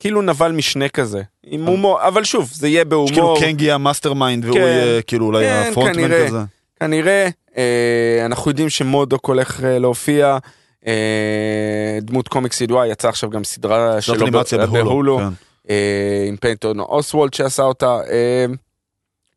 כאילו 0.00 0.22
נבל 0.22 0.52
משנה 0.52 0.88
כזה 0.88 1.22
עם 1.46 1.66
הומור 1.66 2.08
אבל 2.08 2.24
שוב 2.24 2.50
זה 2.54 2.68
יהיה 2.68 2.84
שכאילו 2.84 3.06
בהומור 3.16 3.40
קנג 3.40 3.60
יהיה 3.60 3.74
ה 3.74 4.12
mastermind 4.12 4.44
והוא 4.44 4.56
כן. 4.56 4.62
יהיה 4.62 5.02
כאילו 5.02 5.26
אולי 5.26 5.44
כן, 5.46 5.68
ה 5.70 5.76
frontman. 5.76 6.26
כזה. 6.26 6.38
כנראה 6.80 7.28
אה, 7.56 8.22
אנחנו 8.26 8.50
יודעים 8.50 8.68
שמודוק 8.68 9.26
הולך 9.26 9.64
אה, 9.64 9.78
להופיע. 9.78 10.38
אה, 10.86 11.98
דמות 12.02 12.28
קומיקס 12.28 12.60
ידועה 12.60 12.88
יצא 12.88 13.08
עכשיו 13.08 13.30
גם 13.30 13.44
סדרה 13.44 14.00
שלו 14.00 14.26
ב- 14.26 14.64
בהולו. 14.72 15.18
כן. 15.18 15.28
אה, 15.70 16.24
עם 16.28 16.36
פיינטון 16.36 16.80
אוסוולד 16.80 17.34
שעשה 17.34 17.62
אותה. 17.62 17.98
אה, 18.10 18.46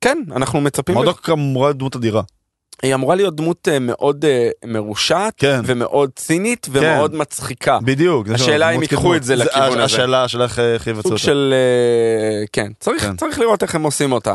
כן 0.02 0.18
אנחנו 0.36 0.62
מצפים, 0.62 0.96
מודוק 0.96 1.30
אמורה 1.30 1.68
להיות 1.68 1.78
דמות 1.78 1.96
אדירה. 1.96 2.22
היא 2.84 2.94
אמורה 2.94 3.16
להיות 3.16 3.36
דמות 3.36 3.68
אה, 3.68 3.80
מאוד 3.80 4.26
אה, 4.26 4.50
מרושעת 4.66 5.34
כן. 5.38 5.62
ומאוד 5.66 6.10
צינית 6.16 6.68
ומאוד 6.72 7.16
מצחיקה. 7.16 7.80
בדיוק. 7.84 8.28
השאלה 8.30 8.70
אם 8.70 8.82
ייקחו. 8.82 9.16
את 9.16 9.24
זה 9.24 9.36
לכיוון 9.36 9.72
הזה. 9.72 9.84
השאלה 9.84 10.24
השאלה 10.24 10.44
איך 10.74 10.88
יבצעו 10.88 11.02
סוג 11.02 11.12
אותה. 11.12 11.24
של 11.24 11.54
אה, 11.54 12.46
כן 12.54 12.72
צריך 12.80 13.04
כן. 13.04 13.16
צריך 13.16 13.40
לראות 13.40 13.64
איך 13.64 13.76
הם 13.76 13.84
עושים 13.84 14.12
אותה. 14.12 14.34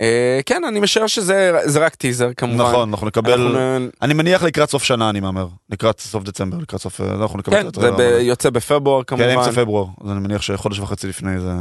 אה, 0.00 0.40
כן 0.46 0.64
אני 0.64 0.80
משער 0.80 1.06
שזה 1.06 1.52
זה 1.64 1.84
רק 1.84 1.94
טיזר 1.94 2.30
כמובן. 2.36 2.64
נכון, 2.64 2.88
אנחנו 2.88 3.06
נקבל... 3.06 3.42
אנחנו, 3.42 3.88
אני 4.02 4.14
מניח 4.14 4.42
לקראת 4.42 4.70
סוף 4.70 4.84
שנה, 4.84 5.10
אני 5.10 5.20
מהמר. 5.20 5.48
לקראת 5.70 6.00
סוף 6.00 6.24
דצמבר, 6.24 6.58
לקראת 6.58 6.80
סוף... 6.80 7.00
אה, 7.00 7.14
אנחנו 7.22 7.38
נקבל 7.38 7.62
כן 7.62 7.68
את 7.68 7.74
זה 7.74 7.80
הטריילר 7.80 7.96
ב- 7.96 8.00
המלא. 8.00 8.20
יוצא 8.20 8.50
בפברואר 8.50 9.02
כן, 9.02 9.16
כמובן. 9.16 9.38
אמצע 9.38 9.52
פברואר, 9.52 9.86
אז 10.04 10.10
אני 10.10 10.20
מניח 10.20 10.42
שחודש 10.42 10.78
וחצי 10.78 11.06
לפני 11.08 11.40
זה 11.40 11.52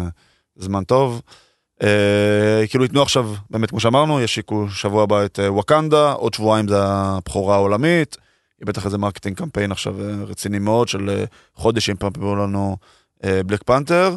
זמן 0.56 0.84
טוב. 0.84 1.22
אה, 1.84 2.68
כאילו 2.70 2.84
ייתנו 2.84 3.02
עכשיו, 3.02 3.34
באמת 3.50 3.70
כמו 3.70 3.80
שאמרנו, 3.80 4.22
ישיקו 4.22 4.70
שבוע 4.70 5.04
הבא 5.04 5.26
את 5.26 5.40
ווקנדה, 5.48 6.12
עוד 6.12 6.34
שבועיים 6.34 6.68
זה 6.68 6.78
הבכורה 6.84 7.56
העולמית. 7.56 8.18
בטח 8.66 8.86
איזה 8.86 8.98
marketing 8.98 9.38
קמפיין 9.38 9.72
עכשיו 9.72 9.96
רציני 10.28 10.60
מאוד 10.60 10.88
של 10.88 11.24
חודש 11.56 11.90
אם 11.90 11.96
פעם 11.96 12.12
יביאו 12.18 12.36
לנו 12.36 12.78
בלק 13.24 13.64
פנתר. 13.64 14.16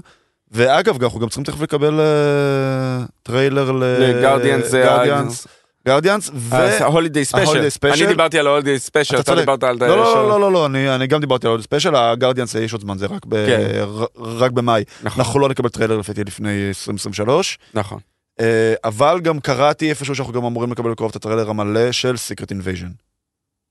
ואגב, 0.53 1.03
אנחנו 1.05 1.21
גם 1.21 1.29
צריכים 1.29 1.45
תכף 1.45 1.61
לקבל 1.61 2.01
אה, 2.01 3.05
טריילר 3.23 3.71
ל 3.73 3.82
Guardians 3.82 4.67
זה 4.71 4.81
ל 4.81 4.87
Guardians. 4.87 5.47
Guardians, 5.87 6.31
ו... 6.35 6.55
ה 6.57 7.25
Holiday 7.25 7.67
Special. 7.67 7.81
Special. 7.81 7.95
אני 7.95 8.07
דיברתי 8.07 8.39
על 8.39 8.47
ה 8.47 8.51
Holiday 8.51 8.79
Special, 8.79 9.21
אתה. 9.21 9.35
דיברת 9.35 9.63
על... 9.63 9.77
לא, 9.81 9.89
לא, 9.89 9.97
לא, 9.97 10.29
לא, 10.29 10.41
לא, 10.41 10.53
לא, 10.53 10.67
אני, 10.67 11.07
גם 11.07 11.21
דיברתי 11.21 11.47
על 11.47 11.51
עוד 11.51 11.61
ספיישל, 11.61 11.95
ה 11.95 12.01
Guardians 12.01 12.55
יש 12.55 12.73
עוד 12.73 12.83
זמן, 12.83 12.99
זה 12.99 13.07
רק, 13.07 13.23
כן. 13.31 14.55
במאי. 14.55 14.85
נכון, 15.03 15.21
אנחנו 15.21 15.41
לא 15.41 15.49
נקבל 15.49 15.69
טריילר 15.69 15.99
לפי 15.99 16.13
לפני 16.27 16.69
2023, 16.69 17.59
נכון. 17.75 17.99
אה, 18.41 18.75
אבל 18.85 19.21
גם 19.23 19.41
קראתי 19.41 19.91
איפשהו 19.91 20.15
שאנחנו 20.15 20.33
גם 20.33 20.45
אמורים 20.45 20.73
לקבל 20.73 20.91
בקרוב 20.91 21.11
את 21.11 21.17
הטריילר 21.17 21.51
המלא 21.51 21.93
של 21.93 22.17
Secret 22.17 22.51
Invasion. 22.51 22.91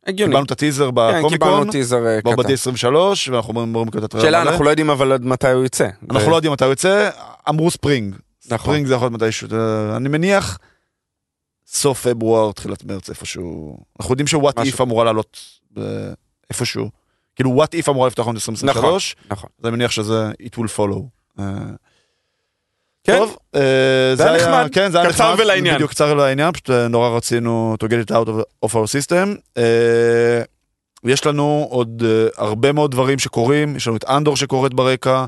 הגיוני. 0.07 0.31
קיבלנו 0.31 0.45
את 0.45 0.51
הטיזר 0.51 0.85
כן, 0.85 0.91
קיבלנו 0.91 1.29
בקומיקון, 1.29 1.71
טיזר 1.71 2.05
אה, 2.05 2.21
קטן. 2.21 2.35
ב-D23, 2.35 2.85
ואנחנו 3.31 3.51
אמורים 3.51 3.69
אמורים 3.69 3.87
לקבל 3.87 3.99
את 3.99 4.03
הטריילר 4.03 4.39
שאלה. 4.39 4.41
אנחנו 4.51 4.63
לא 4.65 4.69
יודעים 4.69 4.89
אבל 4.89 5.11
עד 5.11 5.25
מתי 5.25 5.51
הוא 5.51 5.65
יצא. 5.65 5.87
אנחנו 6.11 6.31
לא 6.31 6.35
יודעים 6.35 6.53
מתי 6.53 6.63
הוא 6.63 6.71
יוצא, 6.71 7.09
אמרו 7.49 7.71
ספרינג. 7.71 8.15
נכון. 8.45 8.57
ספרינג 8.57 8.87
זה 8.87 8.93
יכול 8.93 9.05
להיות 9.07 9.21
מתישהו, 9.21 9.47
אה, 9.53 9.97
אני 9.97 10.09
מניח 10.09 10.57
סוף 11.67 12.07
פברואר, 12.07 12.51
תחילת 12.51 12.83
מרץ 12.83 13.09
איפשהו. 13.09 13.77
אנחנו 13.99 14.13
יודעים 14.13 14.27
שוואט. 14.27 14.59
איף 14.59 14.81
אמורה 14.81 15.03
לעלות 15.03 15.39
אה, 15.77 15.83
איפשהו. 16.49 16.89
כאילו 17.35 17.51
וואט 17.51 17.73
איף 17.73 17.89
אמורה 17.89 18.07
לפתוח 18.07 18.27
לנו 18.27 18.35
2023. 18.35 19.15
נכון. 19.29 19.49
אז 19.59 19.65
אני 19.65 19.71
מניח 19.71 19.91
שזה 19.91 20.31
it 20.31 20.59
will 20.59 20.77
follow. 20.77 21.01
כן. 23.07 23.17
טוב, 23.17 23.37
אה, 23.55 23.61
זה 24.15 24.31
היה 24.31 24.37
נחמד. 24.37 24.69
כן, 24.71 24.91
זה 24.91 25.01
היה 25.01 25.09
קצר 25.09 25.33
נחמד, 25.33 25.43
ולעניין. 25.43 25.75
בדיוק 25.75 25.91
קצר 25.91 26.11
ולעניין, 26.11 26.51
פשוט 26.51 26.69
אה, 26.69 26.87
נורא 26.87 27.09
רצינו 27.09 27.75
to 27.83 27.87
get 27.87 28.09
it 28.09 28.11
out 28.11 28.27
of, 28.65 28.69
our 28.69 28.73
system. 28.73 29.37
אה, 29.57 30.41
יש 31.03 31.25
לנו 31.25 31.67
עוד 31.69 32.03
אה, 32.05 32.27
הרבה 32.37 32.71
מאוד 32.71 32.91
דברים 32.91 33.19
שקורים, 33.19 33.75
יש 33.75 33.87
לנו 33.87 33.97
את 33.97 34.05
אנדור 34.05 34.35
שקורית 34.35 34.73
ברקע, 34.73 35.25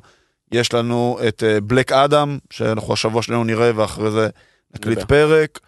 יש 0.51 0.73
לנו 0.73 1.19
את 1.27 1.43
בלק 1.63 1.91
אדם, 1.91 2.37
שאנחנו 2.49 2.93
השבוע 2.93 3.21
שלנו 3.21 3.43
נראה 3.43 3.71
ואחרי 3.75 4.11
זה 4.11 4.29
נקליט. 4.75 5.03
פרק. 5.03 5.59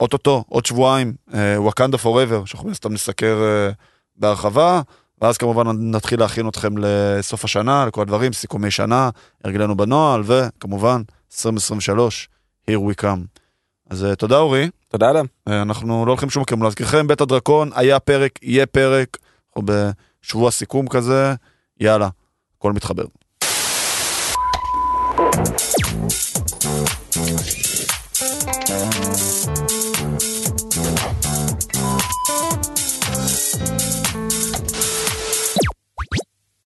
אוטוטו, 0.00 0.44
עוד 0.48 0.66
שבועיים, 0.66 1.14
וואקנדה 1.56 1.98
פוראבר, 1.98 2.44
שאנחנו 2.44 2.66
מן 2.66 2.72
הסתם 2.72 2.92
נסקר 2.92 3.42
אה, 3.42 3.70
בהרחבה, 4.16 4.80
ואז 5.22 5.38
כמובן 5.38 5.66
נתחיל 5.94 6.20
להכין 6.20 6.48
אתכם 6.48 6.74
לסוף 6.78 7.44
השנה, 7.44 7.86
לכל 7.86 8.02
הדברים, 8.02 8.32
סיכומי 8.32 8.70
שנה, 8.70 9.10
הרגלנו 9.44 9.76
בנוהל, 9.76 10.22
וכמובן, 10.24 11.02
2023, 11.32 12.28
here 12.70 12.74
we 12.74 13.02
come. 13.02 13.38
אז 13.90 14.04
אה, 14.04 14.16
תודה 14.16 14.38
אורי. 14.38 14.70
תודה 14.88 15.10
אדם. 15.10 15.24
אה, 15.48 15.62
אנחנו 15.62 16.06
לא 16.06 16.10
הולכים 16.10 16.28
לשום 16.28 16.42
מקום, 16.42 16.62
להזכירכם, 16.62 17.06
בית 17.06 17.20
הדרקון, 17.20 17.70
היה 17.74 18.00
פרק, 18.00 18.38
יהיה 18.42 18.66
פרק, 18.66 19.16
אנחנו 19.48 19.62
בשבוע 20.22 20.50
סיכום 20.50 20.88
כזה, 20.88 21.34
יאללה, 21.80 22.08
הכל 22.58 22.72
מתחבר. 22.72 23.04